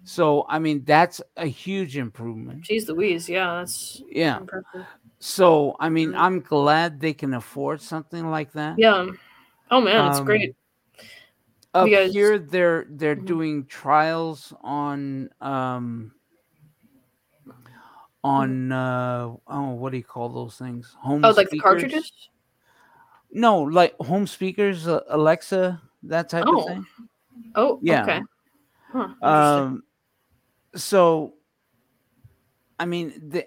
[0.04, 2.62] So, I mean, that's a huge improvement.
[2.64, 3.28] Jeez Louise.
[3.28, 4.38] Yeah, that's Yeah.
[4.38, 4.86] impressive.
[5.18, 6.14] So, I mean.
[6.14, 8.78] I'm glad they can afford something like that.
[8.78, 9.06] Yeah.
[9.70, 10.56] Oh man, it's Um, great.
[11.74, 13.26] Up guys- here, they're they're Mhm.
[13.26, 16.12] doing trials on um
[18.24, 20.96] on uh oh what do you call those things?
[21.00, 22.10] Home Oh, like the cartridges?
[23.30, 26.86] No, like home speakers, uh, Alexa, that type Oh, of thing.
[27.54, 28.02] Oh, Yeah.
[28.02, 28.20] okay.
[28.92, 29.08] Huh.
[29.22, 29.82] Um,
[30.74, 31.34] so,
[32.78, 33.46] I mean, the,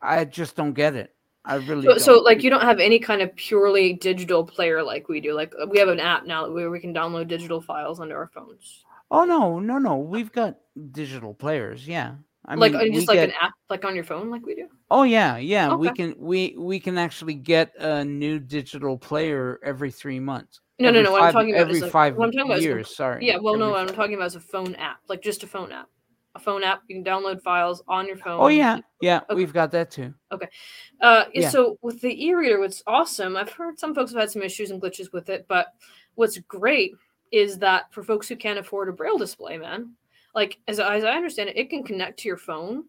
[0.00, 1.14] I just don't get it.
[1.44, 2.00] I really So, don't.
[2.00, 5.34] so, like, you don't have any kind of purely digital player like we do.
[5.34, 8.30] Like, uh, we have an app now where we can download digital files onto our
[8.34, 8.84] phones.
[9.10, 9.96] oh no, no, no.
[9.98, 10.56] We've got
[10.92, 11.86] digital players.
[11.86, 12.14] Yeah,
[12.46, 13.28] I like, mean, uh, just like get.
[13.28, 14.68] an app, like on your phone, like we do.
[14.90, 15.74] Oh yeah, yeah.
[15.74, 20.60] We can we we can actually get a new digital player every three months.
[20.78, 21.12] No, no, Every no.
[21.12, 22.96] What I'm talking about every is like, five what I'm talking about is years.
[22.96, 23.26] sorry.
[23.26, 25.70] Yeah, well, no, every I'm talking about is a phone app, like just a phone
[25.70, 25.88] app.
[26.36, 28.40] A phone app, you can download files on your phone.
[28.40, 29.20] Oh yeah, yeah.
[29.30, 29.36] Okay.
[29.36, 30.12] We've got that too.
[30.32, 30.48] Okay.
[31.00, 31.50] Uh, Yeah.
[31.50, 34.82] So with the e-reader, what's awesome, I've heard some folks have had some issues and
[34.82, 35.68] glitches with it, but
[36.16, 36.96] what's great
[37.30, 39.92] is that for folks who can't afford a braille display, man,
[40.34, 42.84] like as, as I understand it, it can connect to your phone.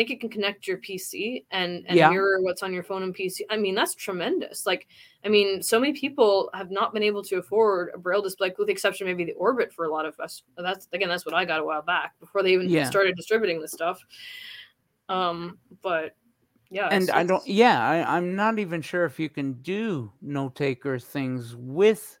[0.00, 2.08] I think it can connect your PC and, and Yeah.
[2.08, 3.40] mirror what's on your phone and PC.
[3.50, 4.64] I mean, that's tremendous.
[4.64, 4.86] Like,
[5.26, 8.68] I mean, so many people have not been able to afford a braille display, with
[8.68, 10.42] the exception maybe the Orbit for a lot of us.
[10.56, 12.88] That's again, that's what I got a while back before they even Yeah.
[12.88, 14.00] started distributing this stuff.
[15.10, 16.16] Um, but
[16.70, 17.46] yeah, and it's- I don't.
[17.46, 22.19] Yeah, I, I'm not even sure if you can do note taker things with.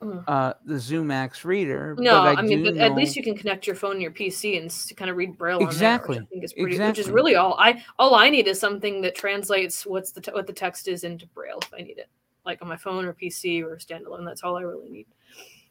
[0.00, 1.96] Uh, the Zoomax reader.
[1.98, 4.60] No, but I, mean, but at least you can connect your phone to your PC
[4.60, 6.78] and kind of read braille Exactly, on there, which I think is pretty.
[6.78, 10.46] Which is really all I all I need is something that translates what's the what
[10.46, 12.08] the text is into braille if I need it,
[12.46, 14.24] like on my phone or PC or standalone.
[14.24, 15.06] That's all I really need.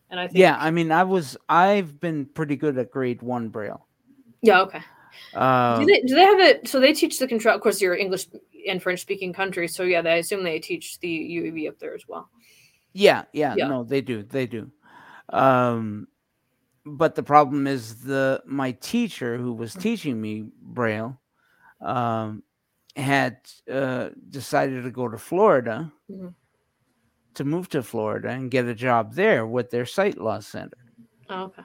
[0.10, 1.38] And I think Yeah, I mean, I was.
[1.48, 3.88] I've been pretty good at grade one braille.
[4.42, 4.82] yeah, okay.
[5.34, 6.68] Uh, do they do they have it?
[6.68, 7.56] So they teach the control.
[7.56, 8.28] Of course, you're English
[8.68, 11.96] and French speaking country, so yeah, they, I assume they teach the UEB up there
[11.96, 12.30] as well.
[12.94, 13.68] Yeah, yeah, Yeah.
[13.68, 14.24] No, they do.
[14.24, 14.72] They do.
[15.30, 16.08] Um,
[16.86, 21.20] but the problem is the my teacher who was teaching me braille
[21.82, 22.44] um,
[22.96, 23.40] had
[23.72, 26.36] uh, decided to go to Florida Mhm.
[27.36, 30.78] to move to Florida and get a job there with their sight loss center.
[31.30, 31.64] Oh, okay.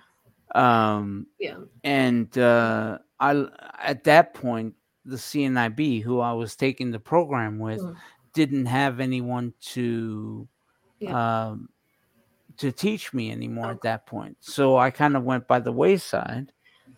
[0.54, 1.58] Um, Yeah.
[1.84, 3.46] and uh, I
[3.78, 7.96] at that point the CNIB who I was taking the program with Mhm.
[8.34, 10.48] didn't have anyone to
[11.02, 11.48] Yeah.
[11.48, 11.68] um,
[12.58, 14.36] to teach me anymore at that point.
[14.40, 16.52] So I kind of went by the wayside.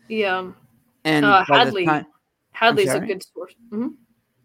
[0.08, 0.50] Yeah.
[1.04, 1.86] And Uh, Hadley.
[1.86, 2.06] time,
[2.52, 3.54] Hadley's a good source.
[3.70, 3.88] hmm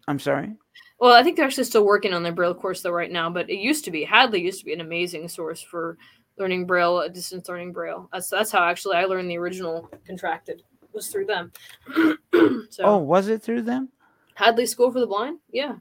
[0.08, 0.54] I'm sorry.
[0.98, 3.48] Well, I think they're actually still working on their Braille course though right now, but
[3.50, 5.96] it used to be Hadley used to be an amazing source for
[6.38, 8.08] learning Braille, distance learning Braille.
[8.12, 11.52] That's that's how actually I learned the original contracted was through them.
[12.70, 13.90] so Oh, was it through them?
[14.34, 15.76] Hadley School for the Blind, yeah.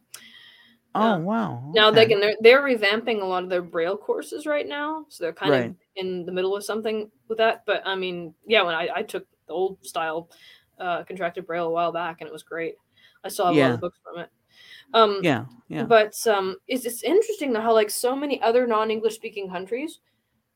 [0.96, 1.18] Oh, Yeah.
[1.18, 1.72] wow.
[1.76, 5.24] Now they can they're they're revamping a lot of their Braille courses right now, so
[5.24, 5.70] they're kind Right.
[5.70, 7.64] of in the middle of something with that.
[7.66, 10.30] But I mean, yeah, when I, I took the old style
[10.80, 12.76] uh, contracted Braille a while back, and it was great.
[13.24, 14.30] I still have a lot of books from it.
[14.94, 15.84] Um, Yeah, yeah.
[15.86, 20.00] But um, it's, it's interesting though how like so many other non-English speaking countries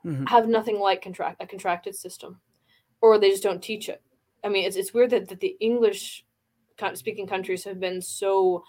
[0.06, 0.28] Mhm.
[0.30, 2.42] have nothing like contract a contracted system,
[3.02, 4.02] or they just don't teach it.
[4.44, 6.26] I mean, it's it's weird that, that the English
[6.96, 8.64] speaking countries have been so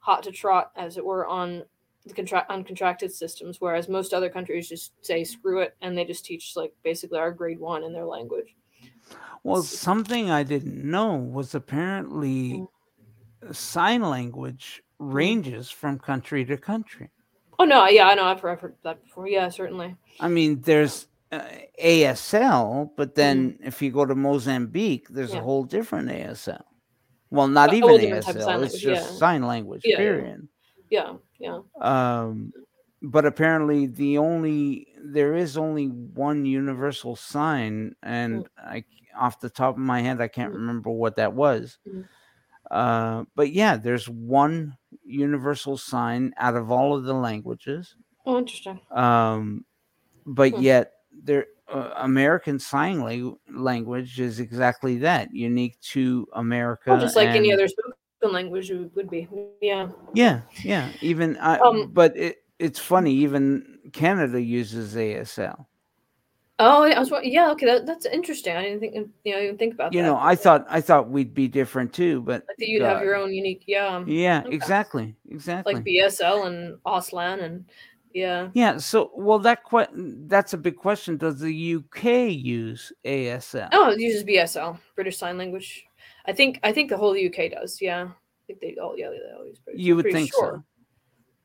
[0.00, 1.62] hot to trot, as it were, on
[2.06, 6.04] the contract on contracted systems, whereas most other countries just say screw it and they
[6.04, 8.56] just teach like basically our grade one in their language.
[9.44, 12.64] Well, something I didn't know was apparently
[13.52, 17.10] sign language ranges from country to country.
[17.58, 19.28] Oh no, yeah, I know, I've heard, that before.
[19.28, 19.94] Yeah, certainly.
[20.18, 21.42] I mean, there's uh,
[21.82, 25.36] ASL, but then if you go to Mozambique, there's Mm-hmm.
[25.36, 25.42] Yeah.
[25.42, 26.62] a whole different ASL.
[27.30, 28.44] Well, not even whole different type of ASL.
[28.44, 29.18] it's language, just yeah.
[29.18, 29.82] sign language.
[29.84, 29.96] Yeah, yeah.
[29.98, 30.48] period.
[30.90, 31.60] Yeah, yeah.
[31.80, 32.52] Um,
[33.02, 38.84] but apparently, the only there is only one universal sign, and I
[39.16, 40.56] off the top of my head, I can't Mm.
[40.56, 41.78] remember what that was.
[41.88, 42.04] Mhm.
[42.70, 47.96] Uh, but yeah, there's one universal sign out of all of the languages.
[48.26, 48.80] Oh, interesting.
[48.90, 49.64] Um,
[50.26, 56.90] but yet, there uh, American Sign la- Language is exactly that, unique to America.
[56.92, 57.92] Oh, just like any other spoken
[58.34, 59.28] language would be.
[59.62, 59.88] Yeah.
[60.14, 60.90] Yeah, yeah.
[61.00, 63.12] Even I, Um, but it, it's funny.
[63.14, 65.66] Even Canada uses ASL.
[66.62, 67.10] Oh, yeah, I was.
[67.22, 68.54] Yeah, okay, that, that's interesting.
[68.54, 69.96] I didn't think, you know, I didn't think about that.
[69.96, 70.08] You that.
[70.08, 73.16] know, I thought I thought we'd be different too, but like that you'd have your
[73.16, 74.54] own unique, yeah, yeah, Okay.
[74.54, 75.72] exactly, exactly.
[75.72, 77.64] like BSL and Auslan and
[78.12, 78.48] yeah.
[78.54, 78.76] yeah.
[78.78, 79.88] So, well, that que-
[80.28, 81.16] that's a big question.
[81.16, 83.68] Does the UK use ASL?
[83.72, 85.84] Oh, it uses BSL, British Sign Language.
[86.26, 87.80] I think I think the whole UK does.
[87.80, 89.82] Yeah, I think they all yeah they all use British.
[89.82, 90.64] You would think sure so.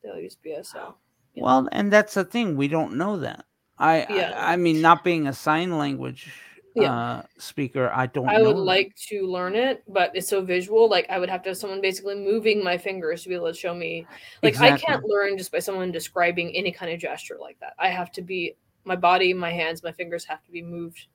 [0.04, 0.94] They'll use BSL.
[1.34, 1.44] yeah.
[1.44, 2.58] Well, and that's the thing.
[2.58, 3.46] We don't know that.
[3.78, 4.34] I, Yeah.
[4.36, 6.32] I, I mean, not being a sign language
[6.76, 6.94] yeah.
[6.94, 7.92] uh, speaker.
[7.94, 8.28] I don't.
[8.28, 10.90] I would like to learn it, but it's so visual.
[10.90, 13.58] Like I would have to have someone basically moving my fingers to be able to
[13.58, 14.06] show me.
[14.44, 14.84] Like exactly.
[14.84, 17.74] I can't learn just by someone describing any kind of gesture like that.
[17.80, 21.08] I have to be my body, my hands, my fingers have to be moved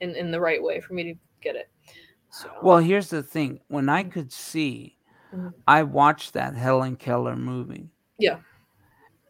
[0.00, 1.68] in in the right way for me to get it.
[2.30, 2.50] So.
[2.62, 4.96] Well, here's the thing: when I could see,
[5.34, 5.48] mm-hmm.
[5.68, 7.90] I watched that Helen Keller movie.
[8.18, 8.38] Yeah.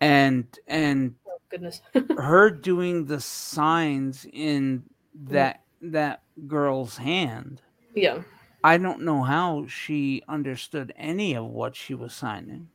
[0.01, 1.83] And and oh, goodness,
[2.19, 4.85] her doing the signs in
[5.15, 7.63] that that girl's hand.
[7.95, 8.23] Yeah.
[8.63, 12.69] I don't know how she understood any of what she was signing.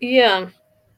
[0.00, 0.48] Yeah.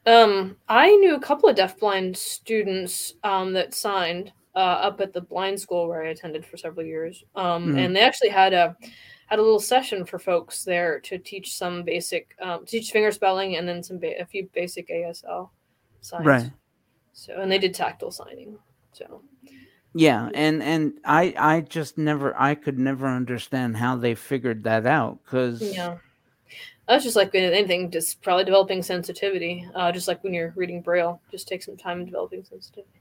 [0.06, 5.20] Um, I knew a couple of deafblind students um, that signed uh, up at the
[5.20, 7.24] blind school where I attended for several years.
[7.34, 7.78] Um, mm-hmm.
[7.78, 8.76] And they actually had a
[9.26, 13.56] had a little session for folks there to teach some basic, um, teach finger spelling,
[13.56, 15.50] and then some ba- a few basic ASL
[16.00, 16.24] signs.
[16.24, 16.50] Right.
[17.12, 18.56] So, and they did tactile signing.
[18.92, 19.22] So,
[19.96, 24.86] yeah, and and I I just never I could never understand how they figured that
[24.86, 25.96] out because yeah,
[26.86, 29.66] that's just like anything, just probably developing sensitivity.
[29.74, 33.00] Uh, just like when you're reading braille, just take some time developing sensitivity.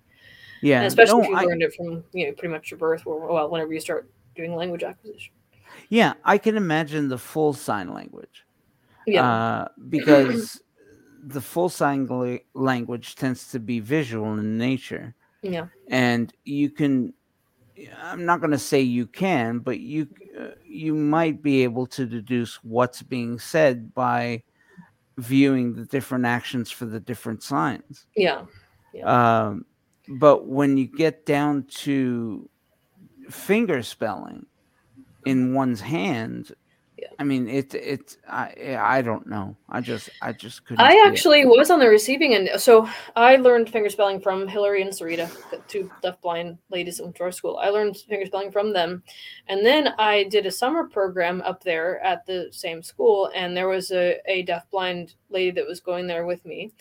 [0.61, 2.77] Yeah, and especially no, if you I, learned it from you know pretty much your
[2.77, 5.33] birth, or well, whenever you start doing language acquisition.
[5.89, 8.45] Yeah, I can imagine the full sign language.
[9.05, 10.61] Yeah, uh, because
[11.21, 15.13] the full sign language tends to be visual in nature.
[15.51, 15.67] Yeah.
[15.89, 17.13] And you can
[18.01, 20.07] I'm not going to say you can, but you
[20.39, 24.43] uh, you might be able to deduce what's being said by
[25.17, 28.05] viewing the different actions for the different signs.
[28.15, 28.45] Yeah.
[28.93, 29.47] yeah.
[29.47, 29.65] Um,
[30.07, 32.49] but when you get down to
[33.29, 34.45] finger spelling
[35.25, 36.51] in one's hand.
[37.19, 39.55] I mean, it it I I don't know.
[39.69, 40.85] I just I just couldn't.
[40.85, 41.47] I actually it.
[41.47, 42.49] was on the receiving end.
[42.57, 47.57] So I learned fingerspelling from Hillary and Sarita, the two deafblind ladies in our school.
[47.57, 49.03] I learned fingerspelling from them,
[49.47, 53.67] and then I did a summer program up there at the same school, and there
[53.67, 56.71] was a a deafblind lady that was going there with me,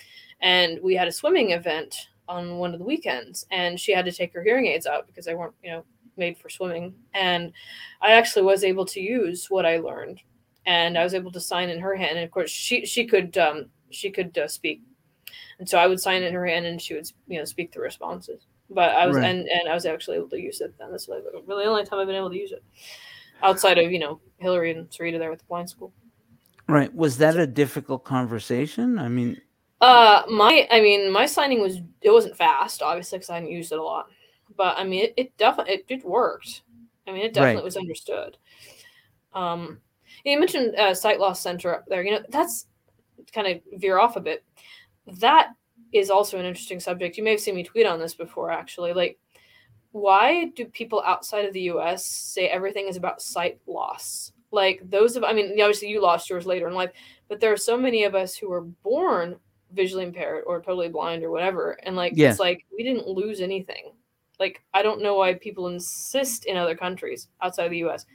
[0.41, 4.13] and we had a swimming event on one of the weekends, and she had to
[4.13, 5.85] take her hearing aids out because they weren't you know
[6.17, 6.95] made for swimming.
[7.15, 7.53] And
[8.01, 10.21] I actually was able to use what I learned,
[10.67, 12.17] and I was able to sign in her hand.
[12.17, 14.83] And of course, she she could um, she could uh, speak,
[15.59, 17.81] and so I would sign in her hand, and she would you know speak the
[17.81, 18.47] responses.
[18.71, 19.27] But I was right.
[19.27, 20.75] and and I was actually able to use it.
[20.79, 22.63] Then that's like really the only time I've been able to use it,
[23.43, 25.93] outside of you know Hillary and Sarita there with the blind school.
[26.67, 26.95] Right.
[26.95, 28.99] Was that a difficult conversation?
[28.99, 29.41] I mean.
[29.81, 33.71] Uh, my, I mean, my signing was, it wasn't fast, obviously, because I hadn't used
[33.71, 34.07] it a lot
[34.57, 36.63] but I mean, it, it definitely it, it, worked.
[37.07, 37.65] I mean, it definitely right.
[37.65, 38.37] was understood.
[39.33, 39.81] Um,
[40.25, 42.03] you mentioned uh, sight loss center up there.
[42.03, 42.67] You know, that's
[43.33, 44.45] kind of veer off a bit.
[45.07, 45.51] That
[45.93, 47.17] is also an interesting subject.
[47.17, 48.93] You may have seen me tweet on this before, actually.
[48.93, 49.19] Like,
[49.93, 52.05] why do people outside of the U.S.
[52.07, 54.33] say everything is about sight loss?
[54.51, 56.91] Like those of, I mean, obviously you lost yours later in life,
[57.29, 59.37] but there are so many of us who were born
[59.73, 62.31] visually impaired or totally blind or whatever, and like yeah.
[62.31, 63.93] it's like we didn't lose anything
[64.39, 68.07] like I don't know why people insist in other countries outside of the US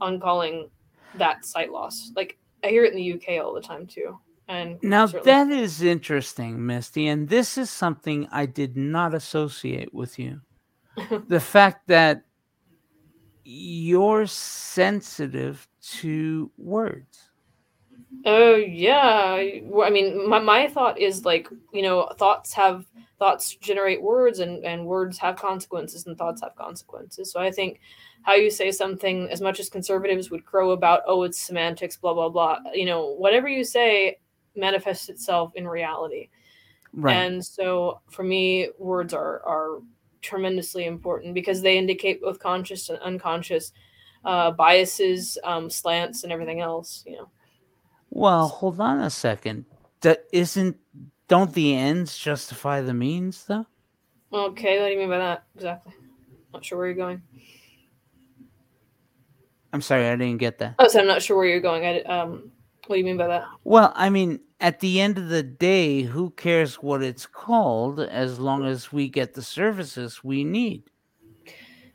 [0.00, 0.70] on calling
[1.14, 2.12] that sight loss.
[2.16, 4.18] Like I hear it in the UK all the time too.
[4.48, 10.18] And now that is interesting, Misty, and this is something I did not associate with
[10.18, 10.40] you.
[11.28, 12.24] the fact that
[13.44, 17.29] you're sensitive to words.
[18.26, 19.36] Oh yeah.
[19.82, 22.84] I mean, my, my thought is like, you know, thoughts have
[23.18, 27.30] thoughts generate words and, and words have consequences and thoughts have consequences.
[27.30, 27.80] So I think
[28.22, 32.14] how you say something, as much as conservatives would crow about, oh, it's semantics, blah,
[32.14, 34.18] blah, blah, you know, whatever you say
[34.56, 36.28] manifests itself in reality.
[36.92, 37.14] Right.
[37.14, 39.78] And so for me, words are, are
[40.22, 43.72] tremendously important because they indicate both conscious and unconscious
[44.24, 47.30] uh, biases, um, slants, and everything else, you know.
[48.10, 49.64] Well, hold on a second.
[50.02, 50.76] That isn't
[51.28, 53.66] don't the ends justify the means, though?
[54.32, 55.94] Okay, what do you mean by that exactly?
[56.52, 57.22] Not sure where you're going.
[59.72, 60.74] I'm sorry, I didn't get that.
[60.78, 61.84] Oh, so I'm not sure where you're going.
[61.84, 62.50] I, um,
[62.86, 63.44] what do you mean by that?
[63.62, 68.40] Well, I mean, at the end of the day, who cares what it's called as
[68.40, 70.89] long as we get the services we need?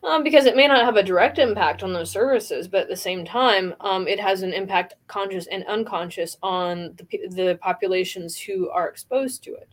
[0.05, 2.95] Um, because it may not have a direct impact on those services, but at the
[2.95, 8.69] same time, um, it has an impact, conscious and unconscious, on the, the populations who
[8.69, 9.67] are exposed to it.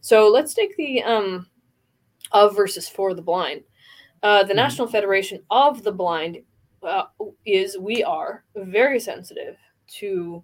[0.00, 1.48] So let's take the um,
[2.30, 3.62] of versus for the blind.
[4.22, 4.56] Uh, the mm-hmm.
[4.58, 6.38] National Federation of the Blind
[6.84, 7.04] uh,
[7.44, 9.56] is we are very sensitive
[9.86, 10.42] to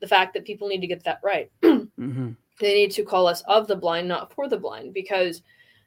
[0.00, 1.50] the fact that people need to get that right.
[1.62, 2.30] mm-hmm.
[2.58, 5.42] They need to call us of the blind, not for the blind, because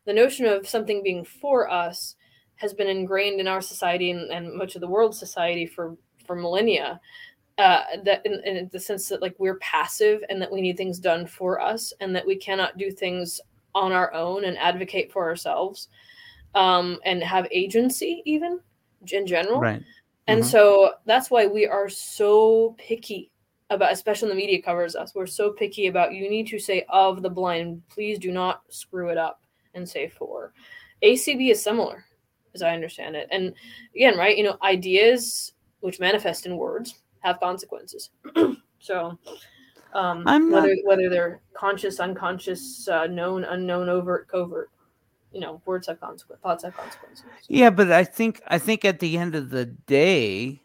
[0.06, 2.16] the notion of something being for us
[2.58, 6.36] has been ingrained in our society and, and much of the world's society for for
[6.36, 7.00] millennia
[7.58, 11.00] uh, that in, in, the sense that like we're passive and that we need things
[11.00, 13.40] done for us and that we cannot do things
[13.74, 15.88] on our own and advocate for ourselves
[16.54, 18.60] um, and have agency even
[19.12, 19.82] in general Right.
[20.28, 20.46] and Mhm.
[20.46, 23.32] so that's why we are so picky
[23.70, 25.16] about, especially when the media covers us.
[25.16, 27.82] We're so picky about you need to say of the blind.
[27.90, 29.42] Please do not screw it up
[29.74, 30.54] and say for.
[31.02, 32.06] ACB is similar,
[32.56, 33.28] as I understand it.
[33.32, 33.54] And
[33.96, 38.10] again, right, you know, ideas which manifest in words have consequences.
[38.80, 39.18] so
[39.94, 44.70] um, I'm not- whether whether they're conscious, unconscious, uh, known, unknown, overt, covert,
[45.32, 47.26] you know, words have consequences, thoughts have consequences.
[47.48, 50.62] Yeah, but I think I think at the end of the day.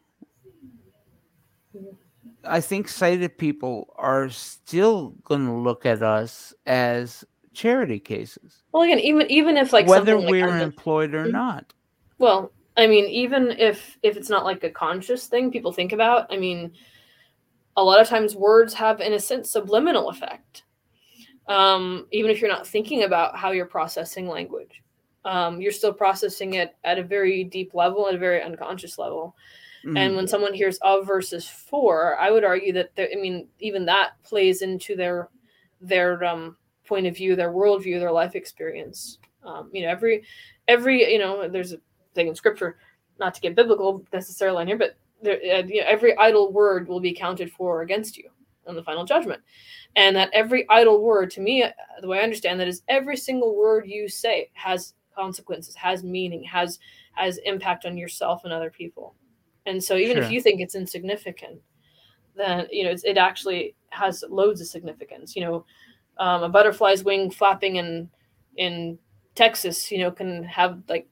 [2.43, 7.23] I think sighted people are still going to look at us as
[7.53, 11.33] charity cases, Well, again, even even if like whether we're unde- employed or Mhm.
[11.33, 11.75] not.
[12.21, 16.27] Well, I mean, even if if it's not like a conscious thing people think about,
[16.31, 16.73] I mean,
[17.77, 20.65] a lot of times words have, in a sense, subliminal effect.
[21.49, 24.83] Um, even if you're not thinking about how you're processing language,
[25.25, 29.35] um, you're still processing it at a very deep level, at a very unconscious level.
[29.85, 29.99] Mhm.
[29.99, 33.87] And when someone hears of versus for, I would argue that there, I mean, even
[33.87, 35.31] that plays into their
[35.81, 39.19] their um, point of view, their worldview, their life experience.
[39.43, 40.23] Um, you know, every
[40.69, 41.81] every you know, there's a
[42.15, 42.79] thing in scripture,
[43.19, 46.89] not to get biblical necessarily on here, but there, uh, you know, every idle word
[46.89, 48.31] will be counted for against you
[48.67, 49.43] on the final judgment,
[49.97, 53.17] and that every idle word, to me, uh, the way I understand that is every
[53.17, 56.79] single word you say has consequences, has meaning, has
[57.15, 59.15] has impact on yourself and other people.
[59.67, 61.61] And so, even if you think it's insignificant,
[62.35, 65.37] then you know it's, it actually has loads of significance.
[65.37, 65.65] You know,
[66.19, 68.09] um, a butterfly's wing flapping in
[68.57, 68.99] in
[69.35, 71.09] Texas, you know, can have like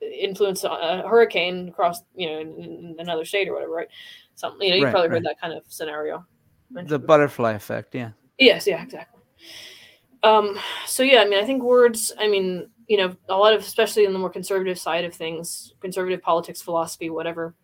[0.00, 3.88] influence a hurricane across, you know, in, in another state or whatever, right?
[4.34, 5.16] Something, you know, you've Right, probably right.
[5.16, 6.24] heard that kind of scenario.
[6.70, 8.10] the butterfly effect, yeah.
[8.38, 9.20] Yes, yeah, exactly.
[10.22, 12.12] Um, so yeah, I mean, I think words.
[12.18, 15.74] I mean, you know, a lot of, especially in the more conservative side of things,
[15.80, 17.54] conservative politics, philosophy, whatever.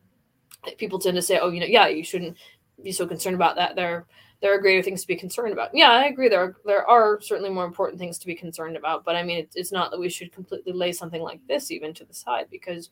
[0.78, 2.37] People tend to say, "Oh, you know, yeah, you shouldn't
[2.82, 4.07] be so concerned about that." There,
[4.45, 5.70] there are greater things to be concerned about.
[5.72, 6.28] Yeah, I agree.
[6.28, 9.03] There are there are certainly more important things to be concerned about.
[9.03, 11.95] But I mean, it's, it's not that we should completely lay something like this even
[11.95, 12.90] to the side because,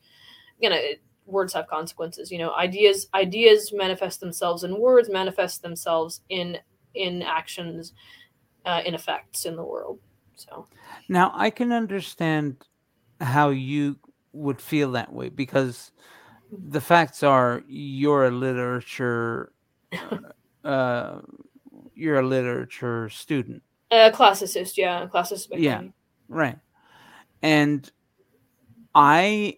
[0.59, 2.31] you know, it, words have consequences.
[2.31, 6.57] You know, ideas ideas manifest themselves in words, manifest themselves in
[6.95, 7.93] in actions
[8.65, 9.99] uh, in effects in the world.
[10.33, 10.65] So
[11.07, 12.65] Now I can understand
[13.21, 13.99] how you
[14.31, 15.91] would feel that way because
[16.51, 19.53] the facts are you're a literature
[20.63, 21.19] uh
[21.95, 23.61] you're a literature student
[23.91, 25.47] uh, classicist, yeah, classicist.
[25.51, 25.81] Yeah.
[26.27, 26.57] right
[27.41, 27.91] and
[28.95, 29.57] i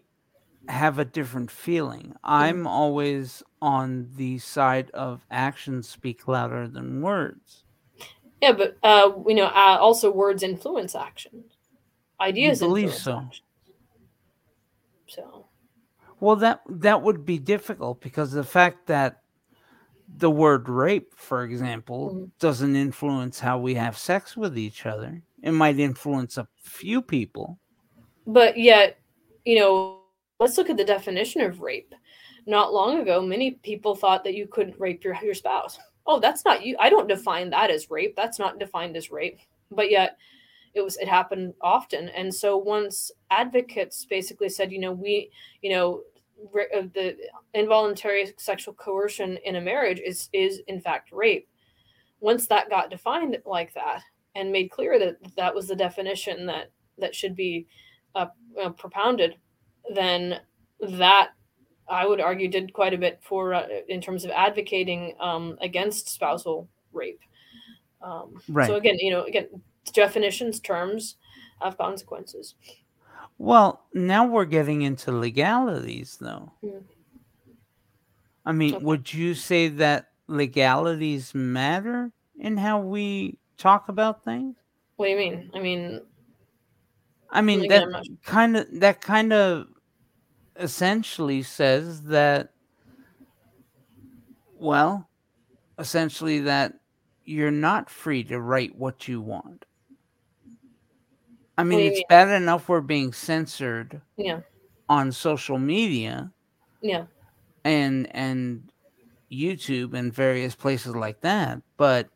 [0.68, 7.66] have a different feeling i'm always on the side of actions speak louder than words
[8.42, 11.46] yeah, but uh, you know, uh, also words influence action.
[12.20, 13.20] Ideas believe influence so?
[13.26, 13.46] action.
[15.08, 15.46] So
[16.20, 19.22] Well, that that would be difficult because the fact that
[20.18, 22.32] the word rape, for example, Mhm.
[22.40, 25.22] doesn't influence how we have sex with each other.
[25.42, 27.60] It might influence a few people.
[28.28, 28.98] but yet,
[29.44, 30.02] you know,
[30.40, 31.94] let's look at the definition of rape.
[32.48, 35.78] Not long ago, many people thought that you couldn't rape your, your spouse.
[36.08, 36.76] Oh, that's not you.
[36.80, 38.16] I don't define that as rape.
[38.16, 39.40] That's not defined as rape.
[39.70, 40.18] But yet,
[40.74, 42.10] it was it happened often.
[42.10, 45.30] And so once advocates basically said, you know, we,
[45.62, 46.02] you know,
[46.54, 47.16] the
[47.54, 51.48] involuntary sexual coercion in a marriage is is in fact rape.
[52.20, 54.02] Once that got defined like that
[54.36, 57.68] and made clear that that was the definition that that should be
[58.16, 58.28] uh,
[58.62, 59.36] uh, propounded,
[59.94, 60.40] then
[60.80, 61.32] that
[61.88, 66.10] I would argue did quite a bit for uh, in terms of advocating um, against
[66.10, 67.22] spousal rape.
[68.02, 68.68] Um, Right.
[68.68, 69.48] So again, you know, again,
[69.94, 71.18] definitions, terms
[71.62, 72.56] have consequences.
[73.38, 76.52] Well, now we're getting into legalities, though.
[76.62, 76.78] Hmm.
[78.46, 78.86] I mean, Okay.
[78.86, 84.56] would you say that legalities matter in how we talk about things?
[84.98, 85.52] What do you mean?
[85.54, 86.02] I mean,
[87.32, 89.68] I mean, that not- kind of that kind of
[90.56, 92.52] essentially says that
[94.58, 95.10] well,
[95.78, 96.80] essentially that
[97.26, 99.66] you're not free to write what you want.
[101.58, 104.42] I mean, it's bad enough we're being censored yeah,
[104.90, 106.34] on social media
[106.82, 107.06] yeah,
[107.64, 108.72] and and
[109.32, 112.10] YouTube and various places like that, but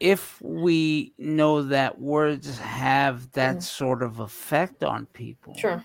[0.00, 3.62] if we know that words have that Mhm.
[3.62, 5.84] sort of effect on people, sure.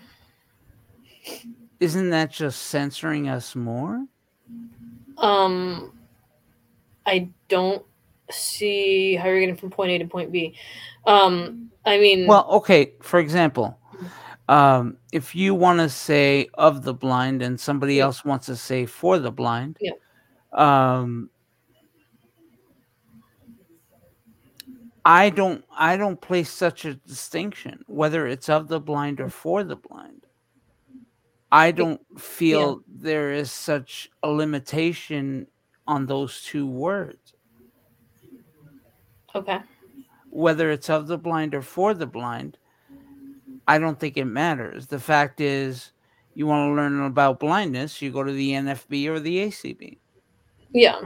[1.80, 4.06] isn't that just censoring us more?
[5.18, 5.92] Um,
[7.06, 7.84] I don't
[8.30, 10.56] see how you're getting from point A to point B.
[11.06, 13.78] Um, I mean, Well, okay, for example,
[14.48, 18.04] um, if you want to say of the blind and somebody Yeah.
[18.04, 19.92] else wants to say for the blind, Yeah.
[20.52, 21.30] um,
[25.04, 29.62] I don't I don't place such a distinction whether it's of the blind or for
[29.62, 30.26] the blind.
[31.52, 35.46] I don't feel there is such a limitation
[35.86, 37.35] on those two words.
[39.36, 39.58] Okay.
[40.30, 42.58] whether it's of the blind or for the blind,
[43.68, 44.86] I don't think it matters.
[44.86, 45.92] The fact is,
[46.34, 49.98] you want to learn about blindness, you go to the NFB or the ACB.
[50.72, 51.00] Yeah.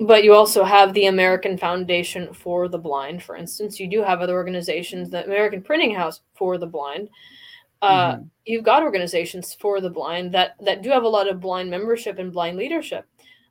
[0.00, 3.80] But you also have the American Foundation for the Blind, for instance.
[3.80, 7.08] You do have other organizations, the American Printing House for the Blind.
[7.82, 8.30] Uh, Mhm.
[8.44, 12.18] You've got organizations for the blind that, that do have a lot of blind membership
[12.18, 13.06] and blind leadership,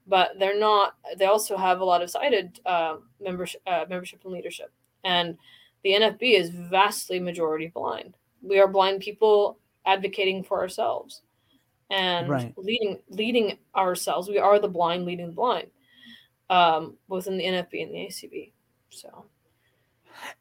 [0.07, 0.95] but they're not.
[1.17, 4.71] They also have a lot of sighted uh, membership, uh, membership and leadership.
[5.03, 5.37] And
[5.83, 8.15] the NFB is vastly majority blind.
[8.41, 11.21] We are blind people advocating for ourselves
[11.89, 12.53] and Right.
[12.57, 14.29] leading leading ourselves.
[14.29, 15.67] We are the blind leading the blind,
[16.49, 18.51] um, both in the NFB and the ACB.
[18.89, 19.25] So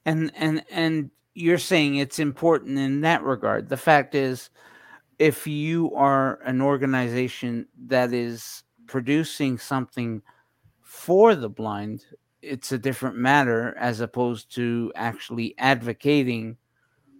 [0.04, 3.68] And and and you're saying it's important in that regard.
[3.68, 4.50] The fact is,
[5.18, 10.22] if you are an organization that is producing something
[10.82, 12.04] for the blind,
[12.42, 16.56] it's a different matter as opposed to actually advocating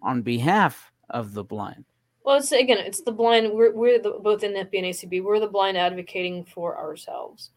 [0.03, 1.85] on behalf of the blind.
[2.25, 3.53] Well, it's again, it's the blind.
[3.53, 5.23] We're we're the, both in NFB and ACB.
[5.23, 7.51] We're the blind advocating for ourselves,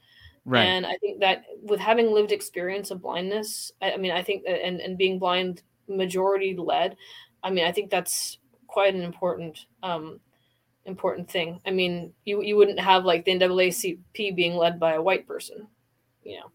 [0.46, 0.64] Right.
[0.64, 4.44] and I think that with having lived experience of blindness, I, I mean, I think
[4.46, 6.96] that, and and being blind majority led,
[7.44, 8.38] I mean, I think that's
[8.68, 10.20] quite an important um
[10.86, 11.62] important thing.
[11.66, 15.68] I mean, you you wouldn't have like the NAACP being led by a white person,
[16.24, 16.52] you know.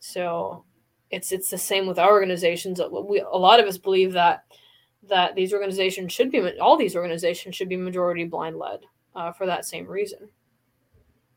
[0.00, 0.64] So
[1.10, 2.80] it's it's the same with our organizations.
[3.08, 4.44] We a lot of us believe that
[5.04, 8.80] that these organizations should be all these organizations should be majority blind led
[9.14, 10.28] uh, for that same reason.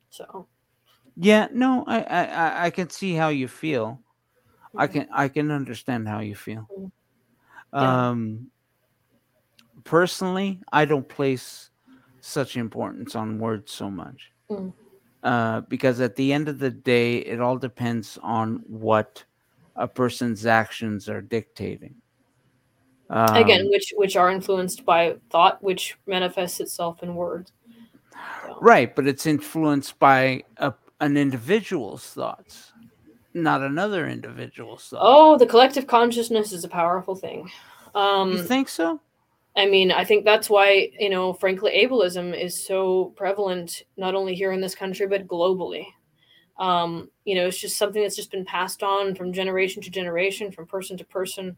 [0.09, 0.47] So
[1.15, 3.99] Yeah, no, I, I I- I can see how you feel.
[4.77, 4.93] I Mhm.
[4.93, 6.67] can I can understand how you feel.
[6.71, 6.91] Mhm.
[7.73, 8.09] Yeah.
[8.09, 8.51] Um,
[9.83, 11.68] personally, I don't place
[12.21, 14.73] such importance on words so much, Mm.
[15.23, 19.23] uh, because at the end of the day, it all depends on what
[19.75, 21.95] a person's actions are dictating.
[23.11, 27.51] again, Um, which which are influenced by thought, which manifests itself in words.
[28.45, 32.71] So, right, but it's influenced by a, an individual's thoughts,
[33.33, 35.01] not another individual's thoughts.
[35.03, 37.49] oh, the collective consciousness is a powerful thing.
[37.95, 38.99] Um, you think so?
[39.59, 44.33] I mean, I think that's why, you know, frankly, ableism is so prevalent, not only
[44.33, 45.85] here in this country, but globally.
[46.57, 50.49] Um, you know, it's just something that's just been passed on from generation to generation,
[50.53, 51.57] from person to person.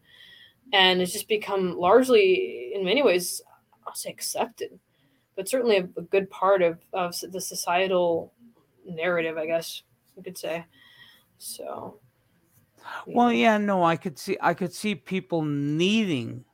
[0.74, 3.40] And it's just become largely, in many ways,
[3.86, 4.80] I'll say accepted,
[5.36, 8.34] but certainly a, a good part of, of the societal
[8.84, 9.84] narrative, I guess
[10.18, 10.66] you could say.
[11.38, 12.00] So,
[13.06, 16.46] Well, yeah, no, I could see I could see people needing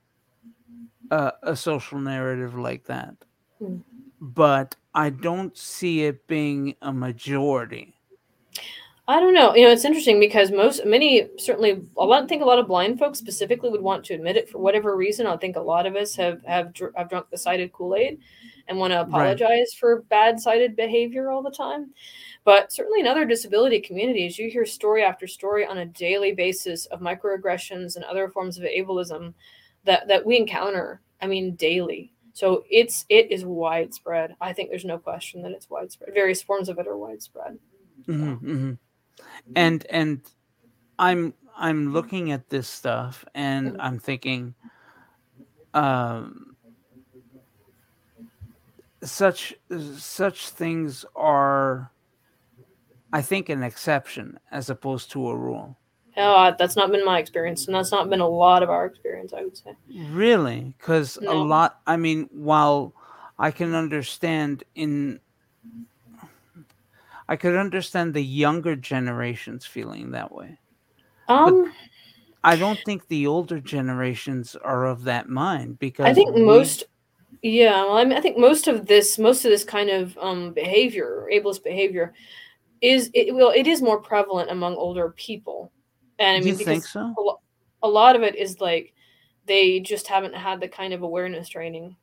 [1.11, 3.15] a, a social narrative like that,
[3.61, 3.81] Mm.
[4.21, 7.93] but I don't see it being a majority.
[9.09, 9.55] I don't know.
[9.55, 12.23] You know, it's interesting because most, many, certainly, a lot.
[12.23, 14.97] I think a lot of blind folks specifically would want to admit it for whatever
[14.97, 15.25] reason.
[15.25, 18.19] I think a lot of us have have, dr- have drunk the sighted Kool Aid
[18.67, 21.93] and want to apologize for bad sighted behavior all the time.
[22.43, 26.85] But certainly in other disability communities, you hear story after story on a daily basis
[26.87, 29.33] of microaggressions and other forms of ableism
[29.87, 31.01] that that we encounter.
[31.21, 32.13] I mean, daily.
[32.33, 34.35] So it's it is widespread.
[34.39, 36.13] I think there's no question that it's widespread.
[36.13, 37.57] Various forms of it are widespread.
[38.07, 38.77] Mhm, mhm.
[39.55, 40.21] And and
[40.99, 43.77] I'm I'm looking at this stuff and Mhm.
[43.79, 44.53] I'm thinking,
[45.73, 46.55] um,
[49.03, 49.55] such
[49.97, 51.91] such things are,
[53.11, 55.75] I think, an exception as opposed to a rule.
[56.17, 59.33] Uh, that's not been my experience, and that's not been a lot of our experience,
[59.33, 59.71] I would say.
[60.09, 60.73] Really?
[60.77, 62.93] Because a lot, I mean, while
[63.37, 65.19] I can understand in,
[67.29, 70.57] I could understand the younger generations feeling that way.
[71.27, 71.71] Um,
[72.43, 76.85] I don't think the older generations are of that mind because I think we- most,
[77.41, 80.53] yeah, well, I mean, I think most of this, most of this kind of um,
[80.53, 82.13] behavior, ableist behavior,
[82.81, 85.71] is it well, it is more prevalent among older people,
[86.19, 87.13] and I Do mean, you think so?
[87.17, 87.41] a, lo-
[87.83, 88.93] a lot of it is like
[89.45, 91.95] they just haven't had the kind of awareness training,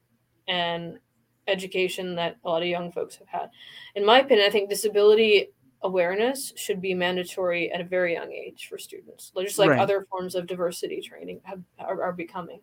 [0.49, 0.99] and
[1.47, 3.51] education that a lot of young folks have had.
[3.95, 5.49] In my opinion, I think disability
[5.83, 9.81] awareness should be mandatory at a very young age for students, just like Right.
[9.81, 12.61] other forms of diversity training have, are, are becoming.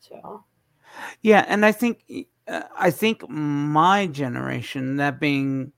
[0.00, 0.42] So,
[1.20, 2.04] Yeah, and I think
[2.48, 5.72] uh, I think my generation, that being.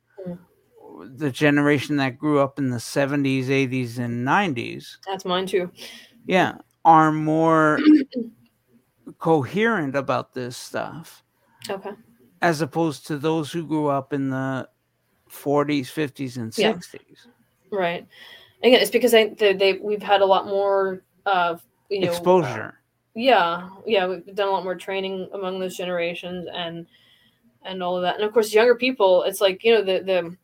[1.16, 5.70] The generation that grew up in the 70s, 80s and 90s, that's mine too.
[6.26, 7.78] yeah, are more
[9.18, 11.22] coherent about this stuff
[11.68, 11.90] Okay.
[12.42, 14.68] as opposed to those who grew up in the
[15.30, 16.72] 40s, 50s and Yeah.
[16.74, 17.26] 60s.
[17.70, 18.06] Right.
[18.62, 21.56] Again, it's because I, they, they we've had a lot more uh,
[21.90, 22.74] you know uh, Exposure.
[23.14, 26.86] yeah yeah we've done a lot more training among those generations and
[27.62, 30.36] and all of that and of course younger people it's like you know the the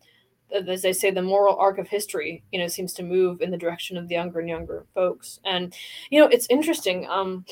[0.52, 3.56] as I say the moral arc of history you know seems to move in the
[3.56, 5.74] direction of the younger and younger folks and
[6.10, 7.44] you know it's interesting um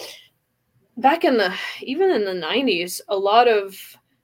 [0.97, 3.77] back in the even in the 90s a lot of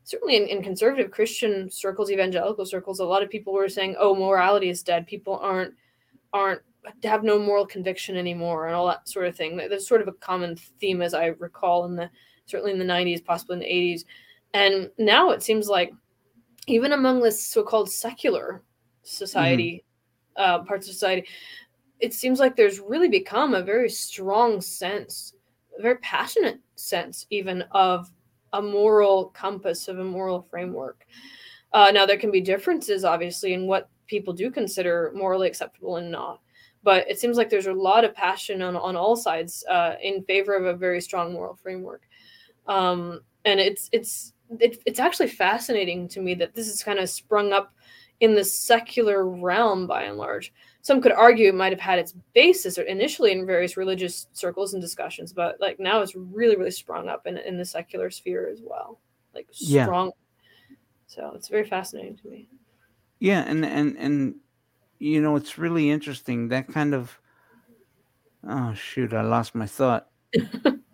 [0.03, 4.14] certainly in, in conservative christian circles evangelical circles a lot of people were saying oh
[4.14, 5.75] morality is dead people aren't
[6.33, 6.61] aren't
[7.03, 9.57] have no moral conviction anymore and all that sort of thing.
[9.57, 12.11] There's sort of a common theme as I recall in the
[12.47, 14.05] certainly in the 90s, possibly in the 80s.
[14.53, 15.93] And now it seems like
[16.67, 18.62] even among this so-called secular
[19.03, 19.85] society,
[20.37, 21.27] uh, parts of society,
[22.01, 25.35] it seems like there's really become a very strong sense,
[25.79, 28.11] a very passionate sense even of
[28.53, 31.07] a moral compass, of a moral framework.
[31.73, 36.11] Uh, now there can be differences, obviously, in what people do consider morally acceptable and
[36.11, 36.41] not
[36.85, 40.23] but it seems like there's a lot of passion on, on all sides uh, in
[40.25, 42.03] favor of a very strong moral framework
[42.67, 47.09] um, and it's it's it, it's actually fascinating to me that this is kind of
[47.09, 47.75] sprung up
[48.21, 50.53] in the secular realm by and large
[50.83, 54.81] some could argue it might have had its basis initially in various religious circles and
[54.81, 58.61] discussions but like now it's really really sprung up in, in the secular sphere as
[58.63, 59.01] well
[59.35, 59.85] like Yeah.
[59.85, 60.13] strong
[61.07, 62.49] so it's very fascinating to me
[63.21, 64.35] Yeah, and and and
[64.99, 67.19] you know, it's really interesting that kind of
[68.47, 70.09] Oh shoot, I lost my thought.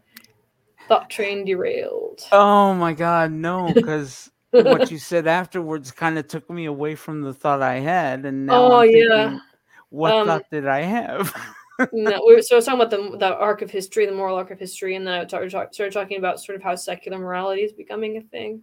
[0.91, 6.51] thought train derailed Oh my god, no, cuz what you said afterwards kind of took
[6.51, 9.07] me away from the thought I had and now Oh, I'm yeah.
[9.15, 9.41] thinking,
[9.89, 11.35] what Um, thought did I have?
[11.93, 14.37] no, we were, so I was talking about the, the arc of history, the moral
[14.37, 17.63] arc of history, and then I talk, started talking about sort of how secular morality
[17.63, 18.63] is becoming a thing,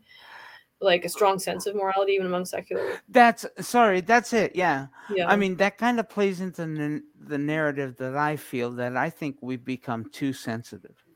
[0.81, 3.01] like a strong sense of morality even among secular.
[3.09, 4.55] that's sorry, that's it.
[4.55, 4.87] Yeah.
[5.09, 8.95] Yeah, I mean, that kind of plays into the, the narrative that I feel that
[8.95, 11.06] I think we've become too sensitive.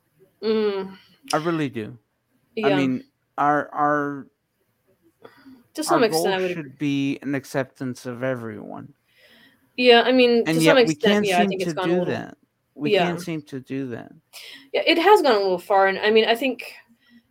[0.44, 0.98] Mm,
[1.34, 1.98] I really do.
[2.56, 2.68] yeah.
[2.68, 3.04] I mean,
[3.38, 4.28] our our
[5.74, 6.52] to some our extent, goal I would.
[6.52, 8.94] should be an acceptance of everyone,
[9.78, 12.06] Yeah, I mean, and to some extent, yeah, I think it's gone a little.
[12.14, 12.38] that.
[12.74, 13.06] We Yeah.
[13.06, 14.12] can't seem to do that.
[14.74, 16.74] Yeah, it has gone a little far, and I mean, I think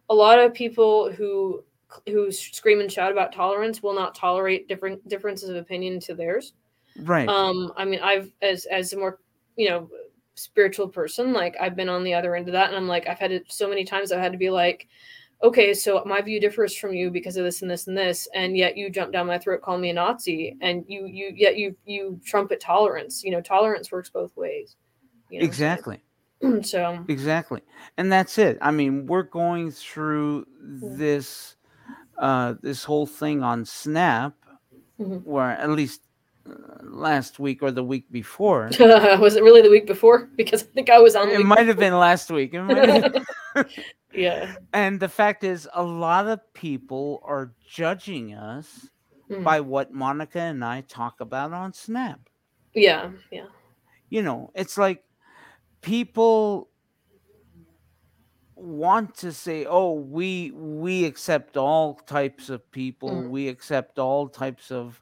[0.09, 1.65] a lot of people who
[2.07, 6.53] who scream and shout about tolerance will not tolerate different differences of opinion to theirs.
[6.99, 7.29] Right.
[7.29, 9.19] um i mean i've as as a more
[9.57, 9.89] you know
[10.41, 13.19] spiritual person like i've been on the other end of that and i'm like i've
[13.19, 14.89] had it so many times i've had to be like
[15.43, 18.57] okay so my view differs from you because of this and this and this and
[18.57, 21.77] yet you jump down my throat call me a nazi and you you yet you
[21.85, 24.77] you trumpet tolerance you know tolerance works both ways
[25.31, 26.01] you know, exactly.
[26.63, 27.61] so Exactly.
[27.97, 28.59] And that's it.
[28.61, 31.57] I mean, we're going through this
[32.19, 34.35] uh this whole thing on Snap
[34.99, 35.25] Mhm.
[35.25, 36.03] where at least
[36.83, 38.71] last week or the week before.
[39.21, 41.79] was it really the week before because i think i was on It might have
[41.79, 42.55] been last week.
[42.55, 43.67] It might have- before.
[44.15, 48.89] yeah and the fact is a lot of people are judging us
[49.31, 49.45] Mhm.
[49.45, 52.19] by what Monica and I talk about on Snap.
[52.75, 53.47] yeah yeah
[54.09, 55.05] You know, it's like
[55.83, 56.69] people
[58.57, 63.11] want to say, "Oh, we we accept all types of people.
[63.11, 63.31] Mm.
[63.31, 65.01] We accept all types of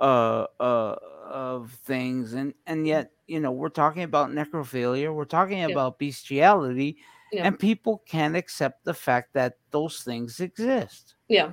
[0.00, 0.96] uh uh
[1.28, 6.96] of things." And and yet, you know, we're talking about necrophilia, we're talking about bestiality,
[7.32, 7.46] Yeah.
[7.46, 11.14] and people can't accept the fact that those things exist.
[11.28, 11.52] yeah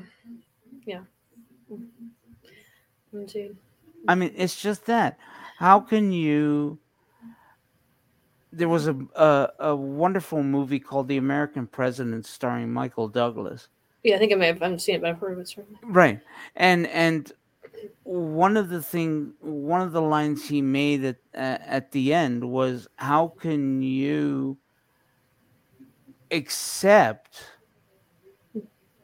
[0.86, 1.02] yeah
[3.14, 3.56] Indeed.
[4.08, 5.18] I mean, it's just that.
[5.58, 6.78] How can you?
[8.52, 13.70] There was a, a a wonderful movie called The American President, starring Michael Douglas.
[14.04, 14.62] Yeah, I think I may have.
[14.62, 15.80] I haven't seen it, but I've heard of it certainly.
[15.84, 16.20] Right,
[16.56, 17.32] and and
[18.04, 22.50] one of the thing, one of the lines he made at uh, at the end
[22.50, 24.58] was, "How can you
[26.32, 27.44] accept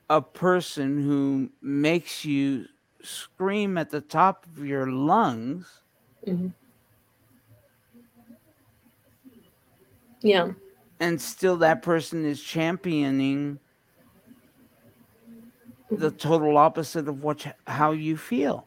[0.10, 2.68] a person who makes you
[3.02, 5.82] scream at the top of your lungs?"
[10.22, 10.54] Yeah,
[11.00, 13.60] and still that person is championing
[15.98, 18.66] the total opposite of what how you feel.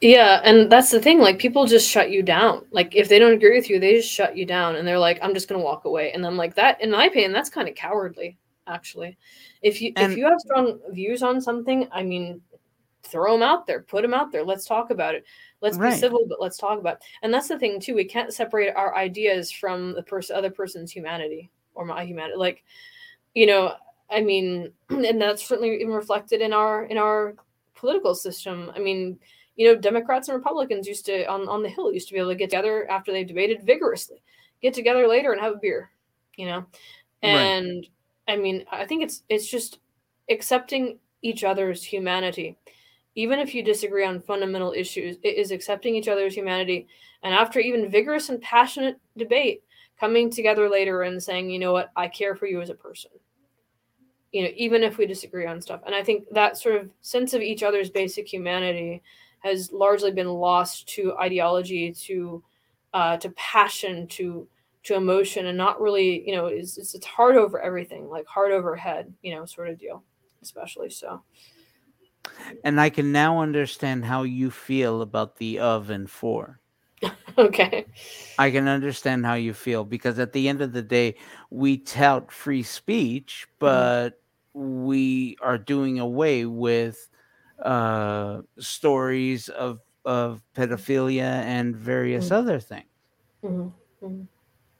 [0.00, 1.18] Yeah, and that's the thing.
[1.18, 2.64] Like people just shut you down.
[2.70, 5.18] Like if they don't agree with you, they just shut you down, and they're like,
[5.22, 7.74] "I'm just gonna walk away." And I'm like, that, in my opinion, that's kind of
[7.74, 8.38] cowardly,
[8.68, 9.18] actually.
[9.62, 12.40] If you and, if you have strong views on something, I mean,
[13.02, 14.44] throw them out there, put them out there.
[14.44, 15.24] Let's talk about it.
[15.60, 15.90] Let's right.
[15.90, 16.94] be civil, but let's talk about.
[16.94, 17.02] It.
[17.22, 17.94] And that's the thing too.
[17.94, 22.36] We can't separate our ideas from the person, other person's humanity or my humanity.
[22.36, 22.62] Like,
[23.34, 23.74] you know,
[24.10, 27.34] I mean, and that's certainly even reflected in our in our
[27.74, 28.72] political system.
[28.74, 29.18] I mean,
[29.56, 32.30] you know, Democrats and Republicans used to on on the Hill used to be able
[32.30, 34.22] to get together after they debated vigorously,
[34.62, 35.90] get together later and have a beer,
[36.36, 36.66] you know,
[37.22, 37.86] and
[38.26, 38.34] right.
[38.34, 39.78] I mean, I think it's it's just
[40.30, 42.56] accepting each other's humanity
[43.18, 46.86] even if you disagree on fundamental issues, it is accepting each other's humanity.
[47.24, 49.64] And after even vigorous and passionate debate,
[49.98, 53.10] coming together later and saying, you know what, I care for you as a person.
[54.32, 55.80] You know, even if we disagree on stuff.
[55.86, 59.02] And I think that sort of sense of each other's basic humanity
[59.40, 62.42] has largely been lost to ideology, to
[62.92, 64.46] uh, to passion, to
[64.84, 68.52] to emotion, and not really, you know, it's, it's it's hard over everything, like hard
[68.52, 70.02] over head, you know, sort of deal,
[70.42, 71.22] especially so.
[72.64, 76.60] And I can now understand how you feel about the of and for.
[77.46, 77.86] okay.
[78.38, 81.14] I can understand how you feel because at the end of the day,
[81.50, 83.56] we tout free speech, mm-hmm.
[83.60, 84.08] but
[84.56, 84.84] mm-hmm.
[84.84, 87.08] we are doing away with
[87.62, 92.34] uh, stories of of pedophilia and various mm-hmm.
[92.34, 92.86] other things.
[93.44, 94.06] Mm-hmm.
[94.06, 94.22] mm-hmm.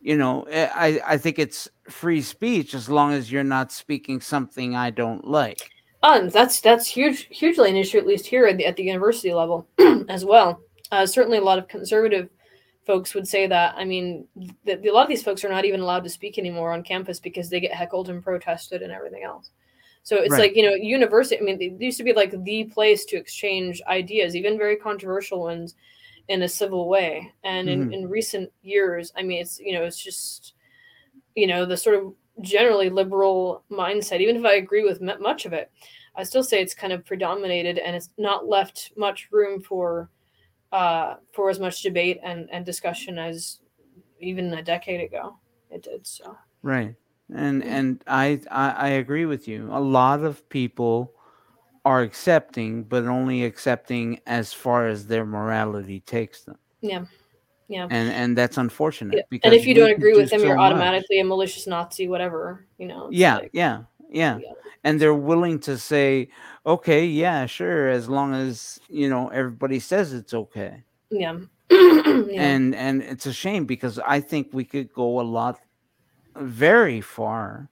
[0.00, 4.20] You know, eh, I I think it's free speech as long as you're not speaking
[4.20, 5.70] something I don't like.
[6.02, 9.34] Oh, that's that's huge, hugely an issue, at least here at the, at the university
[9.34, 9.68] level
[10.08, 10.60] as well.
[10.92, 12.28] Uh, certainly, a lot of conservative
[12.88, 13.74] folks would say that.
[13.76, 14.26] I mean,
[14.64, 17.20] the, a lot of these folks are not even allowed to speak anymore on campus
[17.20, 19.50] because they get heckled and protested and everything else.
[20.04, 20.40] So it's right.
[20.40, 21.38] like you know, university.
[21.38, 25.42] I mean, it used to be like the place to exchange ideas, even very controversial
[25.42, 25.74] ones,
[26.28, 27.30] in a civil way.
[27.44, 27.92] And mm-hmm.
[27.92, 30.54] in, in recent years, I mean, it's you know, it's just
[31.34, 35.52] you know the sort of generally liberal mindset, even if I agree with much of
[35.52, 35.70] it,
[36.16, 40.08] I still say it's kind of predominated and it's not left much room for
[40.72, 43.60] uh, for as much debate and, and discussion as
[44.20, 45.36] even a decade ago
[45.70, 46.06] it did.
[46.06, 46.94] So right,
[47.34, 49.68] and and I, I I agree with you.
[49.70, 51.12] A lot of people
[51.84, 56.58] are accepting, but only accepting as far as their morality takes them.
[56.80, 57.04] Yeah.
[57.68, 57.86] Yeah.
[57.90, 59.22] And and that's unfortunate yeah.
[59.28, 61.24] because and if you don't agree with them, so you're automatically much.
[61.24, 63.08] a malicious Nazi, whatever, you know.
[63.10, 64.52] Yeah, like, yeah, yeah, yeah.
[64.84, 66.30] And they're willing to say,
[66.68, 70.84] okay, yeah, sure, as long as you know everybody says it's okay.
[71.10, 71.38] Yeah.
[71.70, 72.42] yeah.
[72.42, 75.58] And and it's a shame because I think we could go a lot
[76.36, 77.68] very far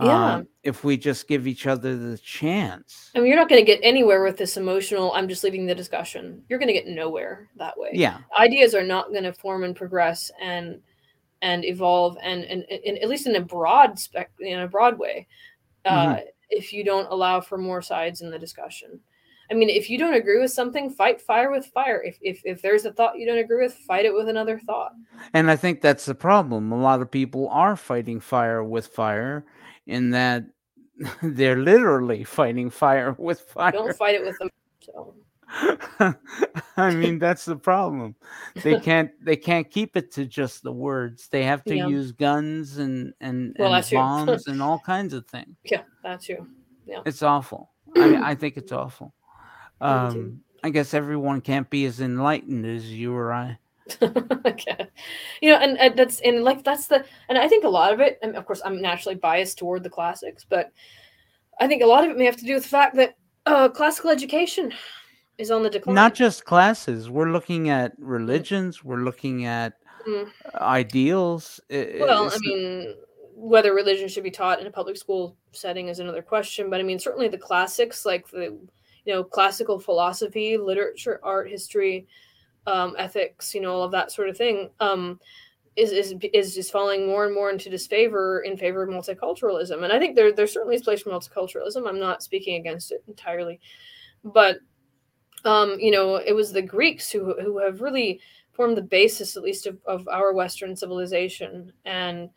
[0.00, 0.34] yeah.
[0.34, 3.10] Um, if we just give each other the chance.
[3.16, 5.74] I mean, you're not going to get anywhere with this emotional, I'm just leaving the
[5.74, 6.44] discussion.
[6.48, 7.90] You're going to get nowhere that way.
[7.94, 8.18] Yeah.
[8.38, 10.80] Ideas are not going to form and progress and
[11.42, 15.28] and evolve and, and, and at least in a broad spec in a broad way
[15.84, 16.24] uh, mm-hmm.
[16.50, 19.00] If you don't allow for more sides in the discussion.
[19.50, 22.02] I mean, if you don't agree with something, fight fire with fire.
[22.02, 24.92] If, if if there's a thought you don't agree with, fight it with another thought.
[25.32, 26.70] And I think that's the problem.
[26.70, 29.46] A lot of people are fighting fire with fire
[29.86, 30.44] in that
[31.22, 33.72] they're literally fighting fire with fire.
[33.72, 34.50] Don't fight it with them.
[34.80, 35.14] So.
[36.76, 38.14] I mean, that's the problem.
[38.62, 41.28] They can't they can't keep it to just the words.
[41.28, 41.86] They have to yeah.
[41.86, 45.56] use guns and and, well, and bombs and all kinds of things.
[45.64, 46.46] Yeah, that's true.
[46.86, 47.70] Yeah, it's awful.
[47.96, 49.14] I mean, I think it's awful.
[49.80, 53.60] Um, I guess everyone can't be as enlightened as you or I.
[54.02, 54.88] okay.
[55.40, 58.00] You know, and, and, that's and like that's the and I think a lot of
[58.00, 60.72] it, and of course I'm naturally biased toward the classics, but
[61.60, 63.68] I think a lot of it may have to do with the fact that uh,
[63.68, 64.72] classical education
[65.38, 65.94] is on the decline.
[65.94, 67.08] Not just classes.
[67.08, 68.84] We're looking at religions.
[68.84, 69.74] We're looking at
[70.06, 70.28] mm.
[70.56, 71.60] ideals.
[71.70, 72.94] Well, I mean,
[73.34, 76.68] whether religion should be taught in a public school setting is another question.
[76.68, 78.58] But I mean, certainly the classics, like the
[79.04, 82.06] you know classical philosophy, literature, art, history
[82.66, 85.20] um, ethics, you know, all of that sort of thing, um,
[85.76, 89.84] is is is just falling more and more into disfavor in favor of multiculturalism.
[89.84, 91.88] And I think there there certainly is place for multiculturalism.
[91.88, 93.60] I'm not speaking against it entirely,
[94.24, 94.58] but
[95.48, 98.20] um, you know, it was the Greeks who who have really
[98.52, 101.72] formed the basis, at least, of, of our Western civilization.
[101.86, 102.28] And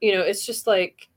[0.00, 1.08] you know, it's just like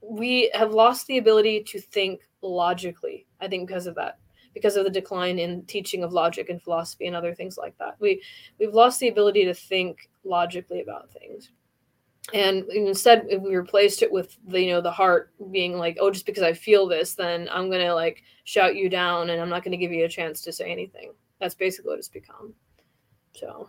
[0.00, 3.26] we have lost the ability to think logically.
[3.40, 4.18] I think because of that
[4.54, 7.96] because of the decline in teaching of logic and philosophy and other things like that.
[7.98, 8.22] We
[8.60, 11.50] we've lost the ability to think logically about things.
[12.32, 16.10] And instead if we replaced it with the you know the heart being like oh
[16.10, 19.64] just because i feel this then i'm gonna like shout you down and i'm not
[19.64, 21.12] gonna give you a chance to say anything.
[21.40, 22.54] That's basically what it's become.
[23.34, 23.68] So.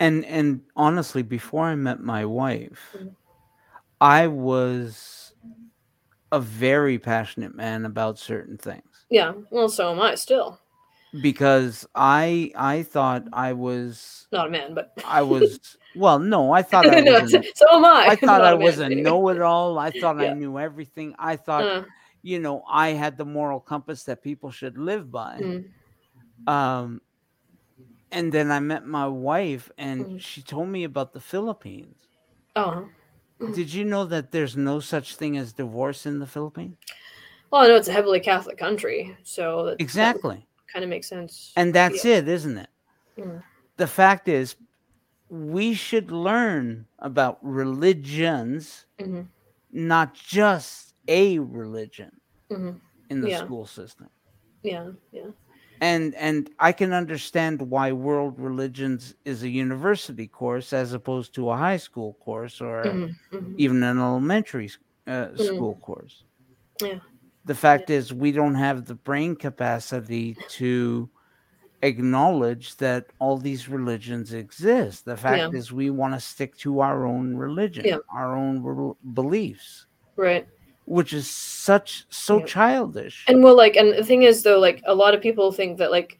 [0.00, 3.14] And and honestly before i met my wife Mhm.
[4.00, 5.34] i was
[6.32, 9.06] a very passionate man about certain things.
[9.10, 10.58] Yeah well so am i still
[11.18, 16.62] because i i thought i was not a man but i was well no i
[16.62, 18.06] thought i No, was an, so am i.
[18.06, 19.78] I thought i was a know-it-all.
[19.78, 21.14] I thought i knew everything.
[21.18, 21.82] I thought Uh,
[22.22, 25.40] you know i had the moral compass that people should live by.
[25.40, 25.64] Mm,
[26.46, 27.00] um
[28.12, 30.20] and then i met my wife and Mhm.
[30.20, 32.06] she told me about the philippines.
[32.56, 32.88] Oh
[33.52, 36.78] did you know that there's no such thing as divorce in the philippines?
[37.50, 41.74] Well i know it's a heavily catholic country so exactly kind of makes sense and
[41.74, 42.70] that's it isn't it
[43.18, 43.42] Mm.
[43.76, 44.56] the fact is
[45.28, 49.22] we should learn about religions hmm
[49.70, 52.72] not just a religion hmm
[53.10, 53.38] in the Yeah.
[53.38, 54.08] school system
[54.62, 55.30] yeah yeah
[55.80, 61.50] and and i can understand why world religions is a university course as opposed to
[61.50, 63.54] a high school course or Mhm, mhm.
[63.58, 64.70] even an elementary
[65.06, 65.38] uh, Mm.
[65.38, 66.24] school course
[66.82, 67.00] Yeah.
[67.44, 71.08] The fact is we don't have the brain capacity to
[71.82, 75.58] acknowledge that all these religions exist the fact Yeah.
[75.58, 77.98] is we want to stick to our own religion Yeah.
[78.14, 79.86] our own rel- beliefs
[80.16, 80.46] right
[80.84, 82.44] which is such so Yeah.
[82.46, 85.78] childish and well like and the thing is though like a lot of people think
[85.78, 86.18] that like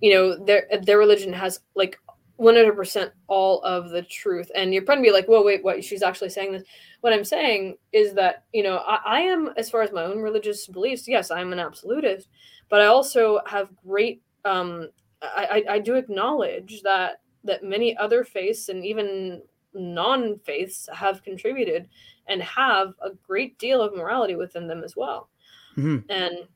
[0.00, 1.98] you know their their religion has like
[2.42, 4.50] 100% all of the truth.
[4.54, 5.84] And you're probably be like whoa wait what?
[5.84, 6.64] She's actually saying this.
[7.00, 10.18] What i'm saying is that you know I, I am as far as my own
[10.18, 12.28] religious beliefs yes i'm an absolutist
[12.68, 14.88] but i also have great um
[15.20, 19.42] i i, I do acknowledge that that many other faiths and even
[19.74, 21.88] non-faiths have contributed
[22.28, 25.28] and have a great deal of morality within them as well.
[25.76, 26.04] Mhm.
[26.08, 26.46] and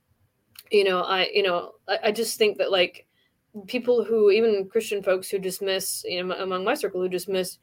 [0.71, 3.06] you know i you know I, I just think that like
[3.67, 7.59] people who even christian folks who dismiss you know among my circle who dismiss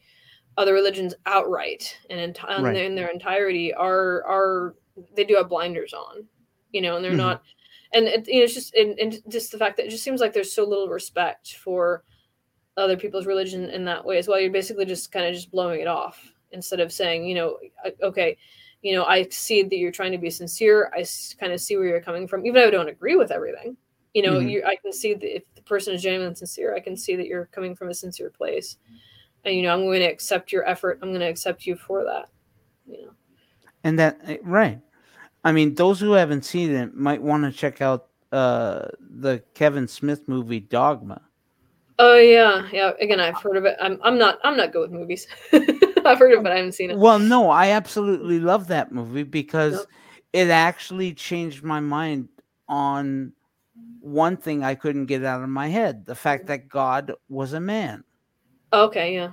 [0.58, 2.76] other religions outright and in, and Right.
[2.78, 4.76] in their entirety are are
[5.16, 6.26] they do have blinders on
[6.72, 7.18] you know and they're Mhm.
[7.18, 7.44] not
[7.94, 10.22] and it, you know it's just and, and just the fact that it just seems
[10.22, 12.04] like there's so little respect for
[12.78, 15.82] other people's religion in that way as well you're basically just kind of just blowing
[15.82, 17.58] it off instead of saying you know
[18.02, 18.38] okay
[18.82, 21.04] you know i see that you're trying to be sincere i
[21.40, 23.78] kind of see where you're coming from even though i don't agree with everything
[24.14, 24.50] you know Mhm.
[24.52, 27.16] you i can see that if the person is genuine and sincere i can see
[27.16, 28.78] that you're coming from a sincere place.
[29.46, 31.00] And you know i'm going to accept your effort.
[31.02, 32.30] I'm going to accept you for that
[32.88, 33.12] you know.
[33.84, 34.80] And that eh, right.
[35.44, 39.88] I mean those who haven't seen it might want to check out uh the kevin
[39.88, 41.22] smith movie dogma.
[42.00, 42.68] Oh yeah.
[42.72, 43.76] Yeah again i've heard of it.
[43.82, 45.28] I'm, I'm not i'm not good with movies.
[46.06, 46.98] I've heard of it but i haven't seen it.
[46.98, 49.86] Well no i absolutely love that movie because Yep.
[50.34, 52.30] it actually changed my mind
[52.68, 53.34] on
[54.00, 57.60] one thing i couldn't get out of my head the fact that god was a
[57.60, 58.04] man.
[58.72, 59.32] Okay yeah.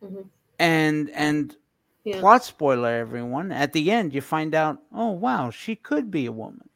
[0.00, 0.22] Hmm
[0.58, 1.56] and and
[2.04, 2.20] Yeah.
[2.20, 6.32] plot spoiler everyone at the end you find out oh wow she could be a
[6.32, 6.68] woman.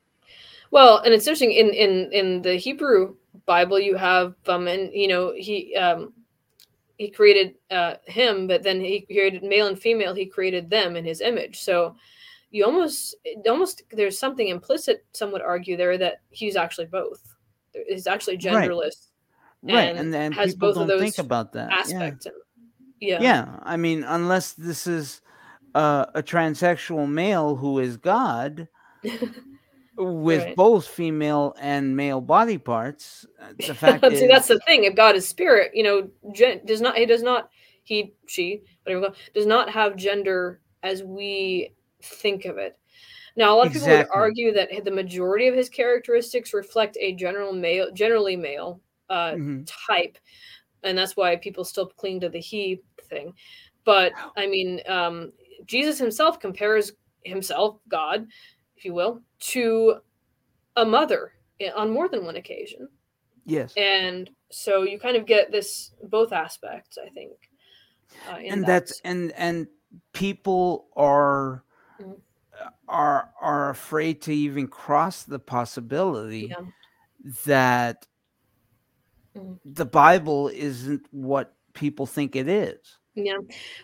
[0.70, 3.16] Well, and it's interesting in in in the Hebrew
[3.47, 6.12] Bible you have um and you know he um
[6.99, 11.05] he created uh him but then he created male and female he created them in
[11.05, 11.61] his image.
[11.61, 11.97] So
[12.51, 13.16] you almost
[13.48, 17.34] almost there's something implicit some would argue there that he's actually both.
[17.88, 19.11] He's actually genderless
[19.62, 22.11] right And and then has people both of don't think those about that yeah.
[23.01, 23.22] yeah.
[23.22, 25.20] yeah i mean unless this is
[25.74, 28.66] uh, a transsexual male who is god
[29.96, 30.57] with Right.
[30.57, 34.84] both female and male body parts uh, the fact See, is that's the thing.
[34.84, 37.51] If God is spirit, you know, gen- does not he does not
[37.84, 42.78] he she whatever does not have gender as we think of it.
[43.36, 47.14] Now, a lot of people would argue that the majority of his characteristics reflect a
[47.14, 49.68] general male, generally male uh, Mhm.
[49.88, 50.18] type,
[50.82, 53.34] and that's why people still cling to the he thing.
[53.84, 55.32] But I mean, um,
[55.64, 56.92] Jesus himself compares
[57.24, 58.28] himself, God,
[58.76, 60.01] if you will, to
[60.76, 61.32] a mother
[61.76, 62.88] on more than one occasion
[63.44, 67.32] yes and so you kind of get this both aspects i think
[68.28, 68.66] uh, and that.
[68.66, 69.66] that's and and
[70.12, 71.64] people are.
[72.88, 76.66] Are are afraid to even cross the possibility Yeah.
[77.46, 78.06] that
[79.36, 79.58] Mhm.
[79.64, 82.78] the bible isn't what people think it is.
[83.14, 83.38] Yeah.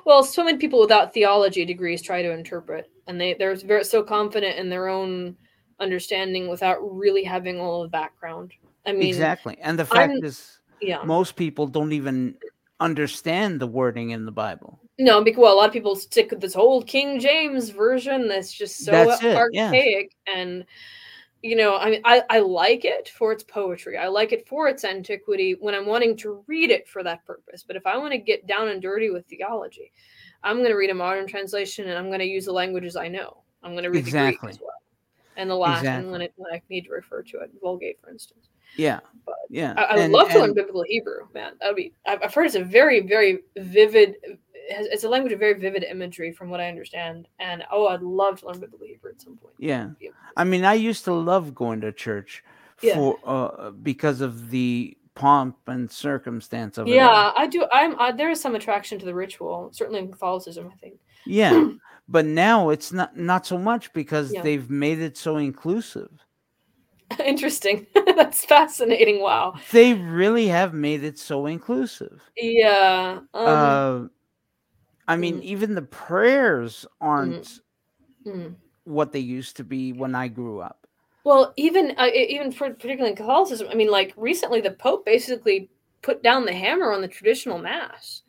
[0.05, 4.03] Well so many people without theology degrees try to interpret and they they're very so
[4.03, 5.37] confident in their own
[5.79, 8.53] understanding without really having all the background.
[8.87, 11.03] I mean exactly and the fact I'm- is yeah.
[11.05, 12.37] most people don't even
[12.81, 16.41] understand the wording in the bible No, because well, a lot of people stick with
[16.41, 19.67] this old King James version that's just so That's it, yeah.
[19.67, 20.65] archaic and
[21.43, 23.97] you know, I mean, I, I like it for its poetry.
[23.99, 27.63] I like it for its antiquity when I'm wanting to read it for that purpose.
[27.65, 29.93] But if I want to get down and dirty with theology,
[30.43, 33.09] I'm going to read a modern translation and I'm going to use the languages I
[33.09, 33.43] know.
[33.63, 34.39] I'm going to read the Exactly.
[34.49, 34.71] Greek as well,
[35.37, 36.11] and the Latin Exactly.
[36.11, 38.49] when it when I need to refer to it, Vulgate, for instance.
[38.77, 39.01] Yeah.
[39.25, 39.75] But Yeah.
[39.77, 41.53] I, I would and- love to learn biblical Hebrew, man.
[41.61, 41.93] That would be.
[42.07, 44.17] I've, I've heard it's a very, very vivid.
[44.69, 47.29] It's it's a language of very vivid imagery, from what I understand.
[47.39, 49.55] And oh, I'd love to learn biblical Hebrew at some point.
[49.59, 49.91] Yeah.
[50.01, 50.11] Yeah.
[50.37, 52.43] I mean, I used to love going to church
[52.83, 52.95] Yeah.
[52.95, 56.95] for uh, because of the pomp and circumstance of it.
[56.95, 57.67] Yeah, I do.
[57.73, 57.99] I'm.
[57.99, 60.71] I, there is some attraction to the ritual, certainly in Catholicism.
[60.73, 60.99] I think.
[61.25, 61.71] Yeah.
[62.09, 64.43] but now it's not not so much because Yeah.
[64.43, 66.11] they've made it so inclusive.
[67.25, 67.87] Interesting.
[68.17, 69.21] That's fascinating.
[69.23, 69.55] Wow.
[69.71, 72.21] They really have made it so inclusive.
[72.37, 73.21] Yeah.
[73.33, 74.09] Um, uh,
[75.09, 75.45] I mean, mm.
[75.45, 77.61] even the prayers aren't
[78.27, 78.55] mm.
[78.85, 80.87] what they used to be when I grew up.
[81.25, 85.71] Well, even uh, even for, particularly in Catholicism, I mean, like recently, the Pope basically
[86.03, 88.23] put down the hammer on the traditional Mass,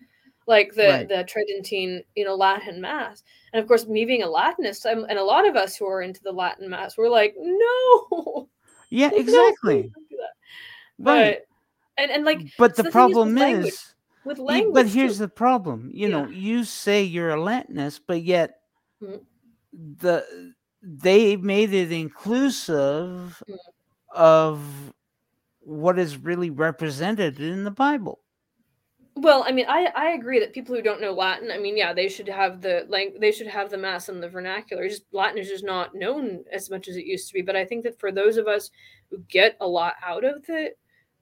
[0.47, 1.07] like the Right.
[1.07, 3.23] the Tridentine, you know, Latin Mass.
[3.53, 6.01] And of course, me being a Latinist, I'm, and a lot of us who are
[6.01, 8.49] into the Latin Mass, we're like, no,
[8.89, 9.83] Yeah, exactly.
[9.83, 9.93] don't.
[10.99, 11.39] Right.
[11.39, 11.47] But
[11.97, 13.93] and and like but the is problem language, is,
[14.27, 15.89] with language, but here's the problem.
[15.93, 18.59] You know, you say you're a Latinist, but yet
[19.01, 19.25] Mhm.
[19.73, 23.57] the they made it inclusive Mm.
[24.13, 24.93] of
[25.59, 28.21] what is really represented in the Bible.
[29.15, 31.91] Well, I mean, I, I agree that people who don't know Latin, I mean, yeah,
[31.91, 34.87] they should have the like they should have the mass in the vernacular.
[34.87, 37.41] Just Latin is just not known as much as it used to be.
[37.41, 38.69] But I think that for those of us
[39.09, 40.71] who get a lot out of the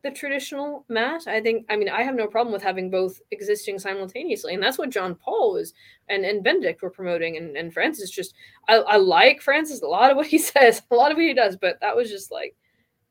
[0.05, 3.79] the traditional mass, I think I mean I have no problem with having both existing
[3.79, 5.73] simultaneously, and that's what John Paul was
[6.09, 8.35] and and Benedict were promoting, and and Francis just
[8.69, 11.33] I, I like Francis a lot of what he says, a lot of what he
[11.33, 12.55] does, but that was just like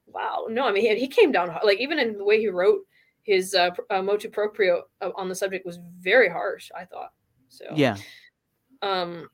[0.07, 1.65] wow, no, I mean he, he came down hard.
[1.65, 2.83] like even in the way he wrote
[3.25, 6.71] his uh, uh, motu proprio uh, on the subject was very harsh.
[6.77, 7.13] I thought
[7.49, 7.65] so.
[7.75, 7.97] Yeah.
[8.83, 9.29] Um,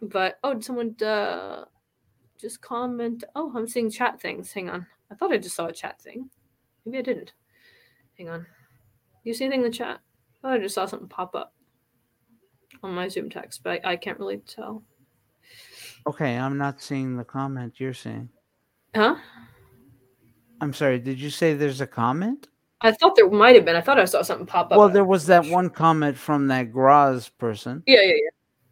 [0.00, 1.66] but oh, did someone uh,
[2.40, 3.24] just comment?
[3.36, 4.50] Oh, I'm seeing chat things.
[4.52, 4.86] Hang on.
[5.10, 6.30] I thought I just saw a chat thing.
[6.88, 7.32] Maybe I didn't.
[8.16, 8.46] Hang on.
[9.24, 10.00] You see anything in the chat?
[10.42, 11.52] Oh, I just saw something pop up
[12.82, 14.82] on my ZoomText, but I, I can't really tell.
[16.06, 18.30] Okay, I'm not seeing the comment you're seeing.
[18.94, 19.16] Huh?
[20.62, 22.48] I'm sorry, did you say there's a comment?
[22.80, 23.76] I thought there might have been.
[23.76, 24.78] I thought I saw something pop up.
[24.78, 27.82] Well, there was that one comment from that Graz person.
[27.86, 28.14] Yeah, yeah,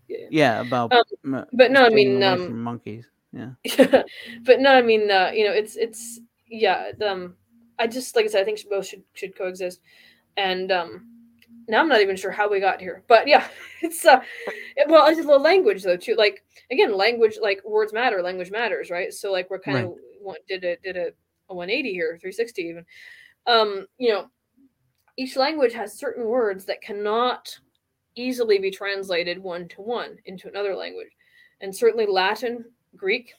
[0.09, 0.27] yeah.
[0.31, 0.93] Yeah, about
[1.25, 3.11] Um, but no, I mean, um, monkeys.
[3.33, 3.51] Yeah.
[4.45, 6.93] but no, I mean, uh, you know, it's it's yeah.
[7.05, 7.35] Um,
[7.79, 9.81] I just like I said, I think both should should coexist,
[10.37, 11.09] and um,
[11.69, 13.47] now I'm not even sure how we got here, but yeah,
[13.83, 14.21] it's uh,
[14.77, 16.15] it- well, it's a little language though too.
[16.17, 19.13] Like again, language like words matter, language matters, right?
[19.13, 21.09] So like we're kind of want did a did a,
[21.51, 22.85] a 180 here, 360 even.
[23.47, 24.27] Um, you know,
[25.17, 27.57] each language has certain words that cannot
[28.17, 31.11] easily be translated one to one into another language,
[31.61, 32.65] and certainly Latin,
[32.97, 33.35] Greek,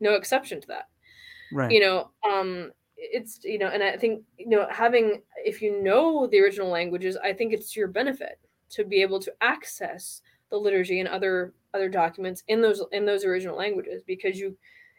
[0.00, 0.88] no exception to that
[1.52, 1.70] Right.
[1.70, 2.72] you know um
[3.02, 7.16] it's you know and i think you know having if you know the original languages
[7.24, 8.38] i think it's to your benefit
[8.70, 13.24] to be able to access the liturgy and other other documents in those in those
[13.24, 14.56] original languages because you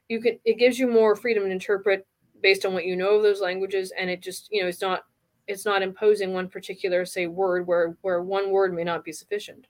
[0.09, 2.05] you can it gives you more freedom to interpret
[2.41, 5.03] based on what you know of those languages and it just you know it's not
[5.47, 9.67] it's not imposing one particular say word where where one word may not be sufficient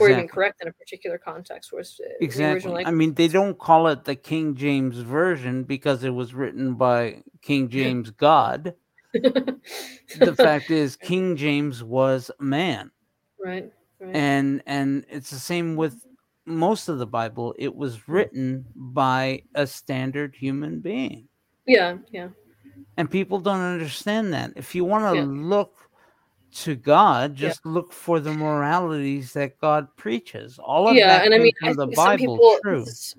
[0.00, 2.84] or even correct in a particular context whereas uh, Exactly.
[2.84, 7.22] I mean, they don't call it the King James version because it was written by
[7.42, 8.74] King James God.
[10.20, 12.90] The fact is, King James was man,
[13.42, 13.70] right
[14.00, 16.06] right and and it's the same with
[16.46, 17.54] most of the Bible.
[17.58, 21.28] It was written by a standard human being,
[21.66, 22.28] yeah yeah
[22.96, 24.52] and people don't understand that.
[24.56, 25.24] If you want to Yeah.
[25.26, 25.87] look
[26.52, 27.48] to God, Yeah.
[27.48, 30.58] just look for the moralities that God preaches.
[30.58, 32.16] All of yeah that and i mean I the Bible.
[32.36, 32.78] people True.
[32.80, 33.14] i was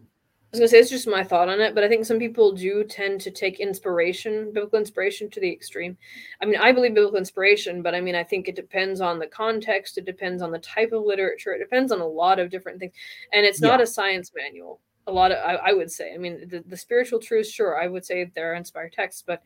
[0.53, 3.21] gonna say it's just my thought on it but i think some people do tend
[3.21, 5.95] to take inspiration biblical inspiration to the extreme
[6.41, 9.27] i mean i believe biblical inspiration but i mean i think it depends on the
[9.27, 12.79] context it depends on the type of literature it depends on a lot of different
[12.79, 12.93] things
[13.31, 16.47] and it's not a science manual a lot of i, I would say i mean
[16.47, 19.43] the, the spiritual truths sure i would say there are inspired texts but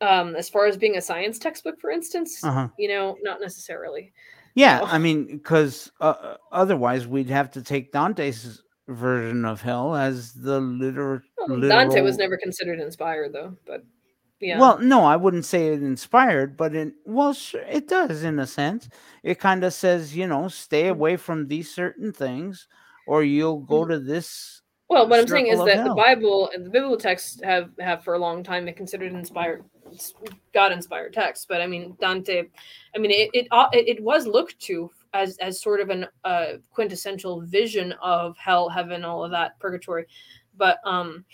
[0.00, 2.68] um as far as being a science textbook for instance Uh-huh.
[2.78, 4.12] you know not necessarily
[4.56, 4.84] Yeah, know?
[4.86, 10.60] I mean, because uh, otherwise we'd have to take Dante's version of hell as the
[10.60, 11.88] liter- Well, literal.
[11.88, 13.56] Dante was never considered inspired, though.
[13.66, 13.82] But
[14.40, 14.60] Yeah.
[14.60, 18.46] Well, no, I wouldn't say it inspired, but in well, sure, it does in a
[18.46, 18.88] sense.
[19.24, 20.90] It kind of says, you know, stay Mm.
[20.90, 22.68] away from these certain things,
[23.08, 23.88] or you'll go Mm.
[23.90, 24.60] to this.
[24.88, 25.94] Well, what I'm saying is that the.
[25.94, 29.64] Bible and the biblical texts have have for a long time been considered inspired,
[30.52, 32.44] God inspired text, But I mean, Dante,
[32.94, 36.06] I mean, it it uh, it, it was looked to as as sort of an
[36.24, 40.06] uh, quintessential vision of hell, heaven, all of that, purgatory.
[40.56, 41.24] But um,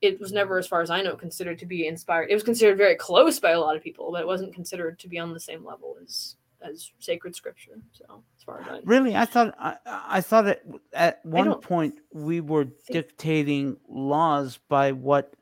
[0.00, 2.30] it was never, as far as I know, considered to be inspired.
[2.30, 5.08] It was considered very close by a lot of people, but it wasn't considered to
[5.08, 7.78] be on the same level as as sacred scripture.
[7.92, 8.80] So, as far as I know.
[8.84, 14.92] Really, I thought I, I thought at at one point we were dictating laws by
[14.92, 15.34] what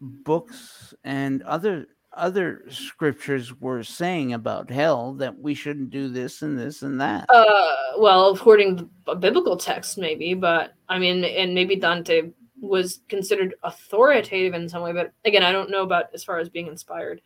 [0.00, 1.86] books and other
[2.16, 7.26] other scriptures were saying about hell that we shouldn't do this and this and that.
[7.28, 13.00] Uh, well, according to a biblical text, maybe, but I mean, and maybe Dante was
[13.08, 16.66] considered authoritative in some way, but again, I don't know about as far as being
[16.66, 17.20] inspired.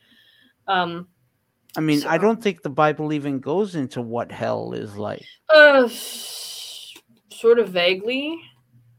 [0.67, 1.09] Um,
[1.77, 5.25] I mean, I don't think the Bible even goes into what hell is like.
[5.55, 8.41] uh, sort of vaguely,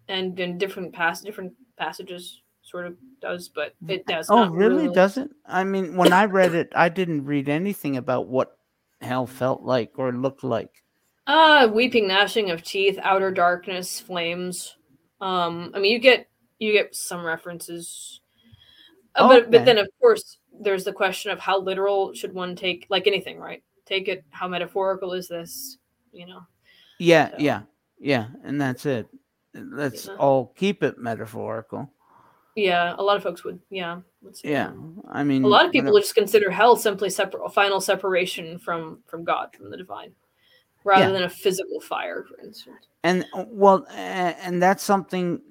[0.08, 4.30] and in different pass different passages, sort of does, but it does.
[4.30, 4.90] Oh, not really?
[4.94, 5.32] Doesn't?
[5.46, 8.58] I mean, when I read it, I didn't read anything about what
[9.02, 10.84] hell felt like or looked like.
[11.28, 14.78] Uh, weeping, gnashing of teeth, outer darkness, flames.
[15.22, 16.28] Um, I mean, you get
[16.60, 18.22] you get some references,
[19.16, 22.86] uh, but but then of course there's the question of how literal should one take
[22.90, 23.64] like anything, right?
[23.86, 24.24] Take it.
[24.30, 25.78] How metaphorical is this?
[26.12, 26.42] You know.
[27.00, 27.62] Yeah, So- yeah,
[28.00, 29.08] yeah, and that's it.
[29.54, 30.16] Let's Yeah.
[30.16, 31.92] all keep it metaphorical.
[32.64, 33.60] Yeah, a lot of folks would.
[33.70, 34.02] Yeah.
[34.22, 34.72] would Yeah.
[35.10, 38.60] I mean, A lot of people whenever- just consider hell simply separate, a final separation
[38.60, 40.14] from from God, from the divine,
[40.84, 41.12] rather Yeah.
[41.12, 42.88] than a physical fire, for instance.
[43.04, 45.42] and uh, well, and that's something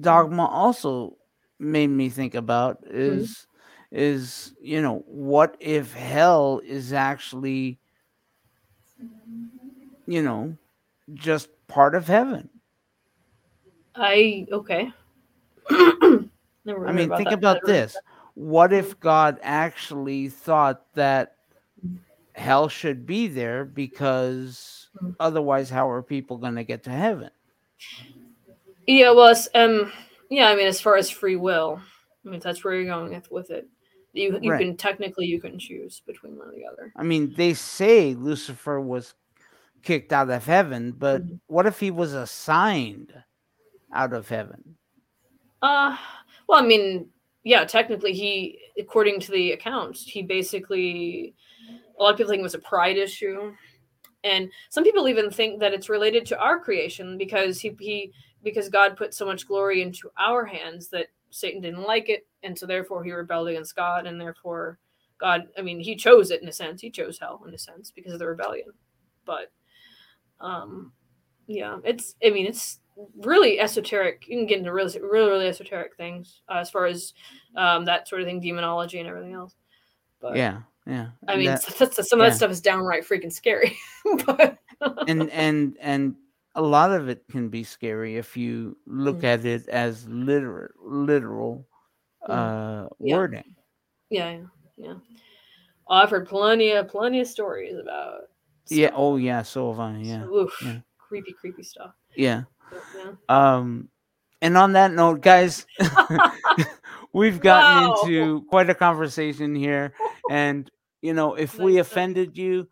[0.00, 1.16] dogma also
[1.58, 2.96] made me think about Mm-hmm.
[3.20, 3.46] is
[3.90, 7.78] is you know what if hell is actually
[10.06, 10.56] you know
[11.14, 12.48] just part of heaven
[13.96, 14.92] I okay.
[15.70, 17.96] I mean, think that- about this.
[18.34, 21.36] What if God actually thought that
[22.34, 24.88] hell should be there because
[25.20, 27.30] otherwise, how are people going to get to heaven?
[28.86, 29.92] Yeah, well, um,
[30.30, 30.48] yeah.
[30.48, 31.80] I mean, as far as free will,
[32.24, 33.68] I mean, if that's where you're going with, with it.
[34.12, 34.60] You you Right.
[34.60, 36.92] can technically you can choose between one or the other.
[36.96, 39.14] I mean, they say Lucifer was
[39.82, 41.40] kicked out of heaven, but Mhm.
[41.46, 43.12] what if he was assigned
[43.92, 44.76] out of heaven?
[45.64, 45.96] Uh,
[46.46, 47.08] well, I mean,
[47.42, 51.34] yeah, technically, he, according to the accounts, he basically,
[51.98, 53.50] a lot of people think it was a pride issue,
[54.24, 58.12] and some people even think that it's related to our creation because he he
[58.42, 62.58] because God put so much glory into our hands that Satan didn't like it, and
[62.58, 64.78] so therefore he rebelled against God, and therefore
[65.18, 67.90] God, I mean, he chose it in a sense, he chose hell in a sense
[67.90, 68.68] because of the rebellion,
[69.24, 69.50] but,
[70.40, 70.92] um,
[71.46, 72.80] yeah, it's, I mean, it's
[73.16, 74.24] really esoteric.
[74.28, 77.12] You can get into really, really, really esoteric things uh, as far as
[77.56, 79.54] um, that sort of thing, demonology and everything else.
[80.20, 81.08] But yeah, yeah.
[81.28, 81.62] I and mean, that-
[82.06, 82.30] some of yeah.
[82.30, 83.76] that stuff is downright freaking scary.
[84.26, 84.58] but
[85.08, 86.14] and and and
[86.54, 89.24] a lot of it can be scary if you look Mm.
[89.24, 91.66] at it as literal literal
[92.28, 93.16] uh Yeah.
[93.16, 93.54] wording
[94.10, 94.44] yeah, yeah,
[94.76, 94.94] yeah.
[95.88, 98.28] Oh, I've heard plenty of plenty of stories about.
[98.68, 100.78] yeah oh yeah so have i yeah So, oof, yeah.
[100.98, 101.92] creepy, creepy stuff.
[102.16, 102.42] yeah
[102.72, 103.12] yeah.
[103.28, 103.88] um
[104.42, 105.66] and on that note guys
[107.12, 107.96] we've gotten Wow.
[108.02, 109.94] into quite a conversation here.
[110.30, 110.70] And
[111.02, 112.66] you know if we offended you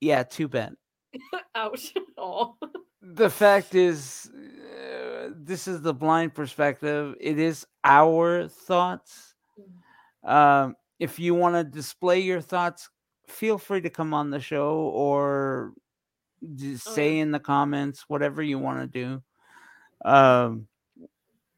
[0.00, 0.74] yeah too bad.
[1.54, 1.92] Ouch.
[3.02, 7.14] The fact is uh, this is the blind perspective.
[7.20, 9.34] It is our thoughts.
[10.24, 12.88] Um, if you want to display your thoughts
[13.26, 15.72] feel free to come on the show or
[16.54, 19.22] just Oh, say in the comments whatever you want to do
[20.08, 20.66] um,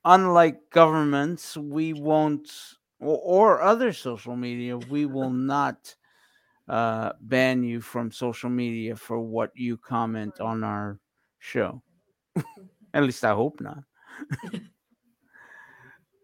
[0.05, 2.51] unlike governments we won't
[3.01, 5.95] or, or other social media we will not
[6.69, 10.99] uh, ban you from social media for what you comment on our
[11.39, 11.83] show.
[12.95, 13.83] At least I hope not.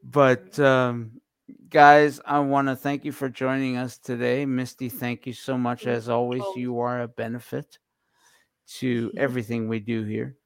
[0.04, 1.20] but um,
[1.68, 4.46] guys, I want to thank you for joining us today.
[4.46, 5.84] Misty, thank you so much.
[5.84, 6.42] Mm, As always.
[6.56, 7.78] you are a benefit
[8.76, 10.36] to everything we do here.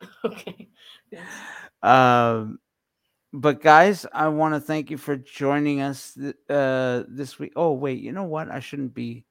[0.24, 0.68] Okay.
[1.82, 2.58] Um,
[3.32, 7.52] but guys, I want to thank you for joining us th- uh, this week.
[7.56, 8.50] Oh wait, you know what?
[8.50, 9.24] I shouldn't be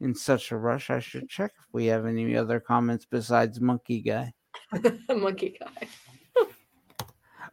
[0.00, 0.90] in such a rush.
[0.90, 4.32] I should check if we have any other comments besides Monkey Guy.
[5.08, 5.88] Monkey guy.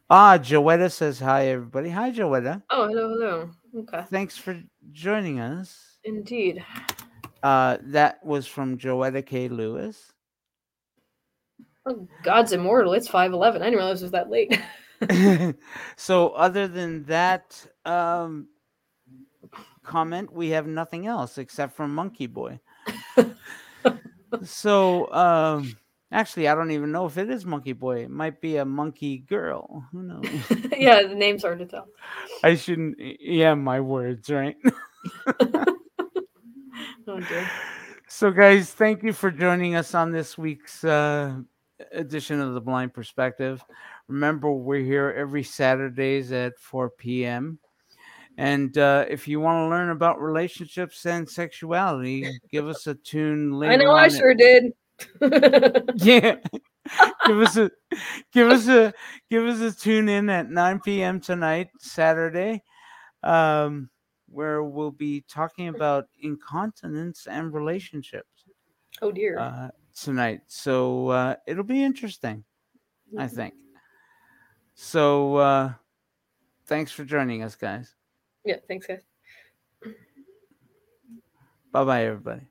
[0.08, 1.90] Ah, Joetta says hi, everybody.
[1.90, 2.62] Hi, Joetta.
[2.70, 3.50] Oh, hello, hello.
[3.76, 4.04] Okay.
[4.08, 4.62] Thanks for
[4.92, 5.98] joining us.
[6.04, 6.64] Indeed.
[7.42, 9.48] Uh, that was from Joetta K.
[9.48, 10.12] Lewis.
[11.86, 12.94] Oh, God's immortal.
[12.94, 13.42] It's 5'11.
[13.42, 14.60] I didn't realize it was that late.
[15.96, 18.48] so, other than that um,
[19.84, 22.58] comment, we have nothing else except for Monkey Boy.
[24.42, 25.76] so, um,
[26.10, 28.04] actually, I don't even know if it is Monkey Boy.
[28.04, 29.84] It might be a Monkey Girl.
[29.92, 30.24] Who knows?
[30.76, 31.88] yeah, the name's hard to tell.
[32.42, 32.96] I shouldn't.
[32.98, 34.56] Yeah, my words, right?
[35.40, 37.50] oh dear.
[38.08, 41.34] So, guys, thank you for joining us on this week's uh,
[41.92, 43.62] edition of the Blind Perspective.
[44.08, 47.58] Remember, we're here every Saturdays at 4 p.m.
[48.38, 53.52] And uh, if you want to learn about relationships and sexuality, give us a tune
[53.52, 53.72] later.
[53.72, 54.72] I know I sure did.
[55.96, 56.36] yeah.
[57.26, 57.70] give us a
[58.32, 58.92] give us a
[59.30, 61.20] give us a tune in at 9 p.m.
[61.20, 62.62] tonight, Saturday.
[63.22, 63.90] Um,
[64.28, 68.44] where we'll be talking about incontinence and relationships.
[69.00, 69.38] Oh dear.
[69.38, 70.42] Uh, tonight.
[70.46, 72.44] So uh, it'll be interesting,
[73.16, 73.36] I Mm-hmm.
[73.36, 73.54] think.
[74.74, 75.74] So uh,
[76.66, 77.94] thanks for joining us, guys.
[78.44, 79.02] Yeah, thanks, guys.
[81.72, 82.48] Bye bye, everybody.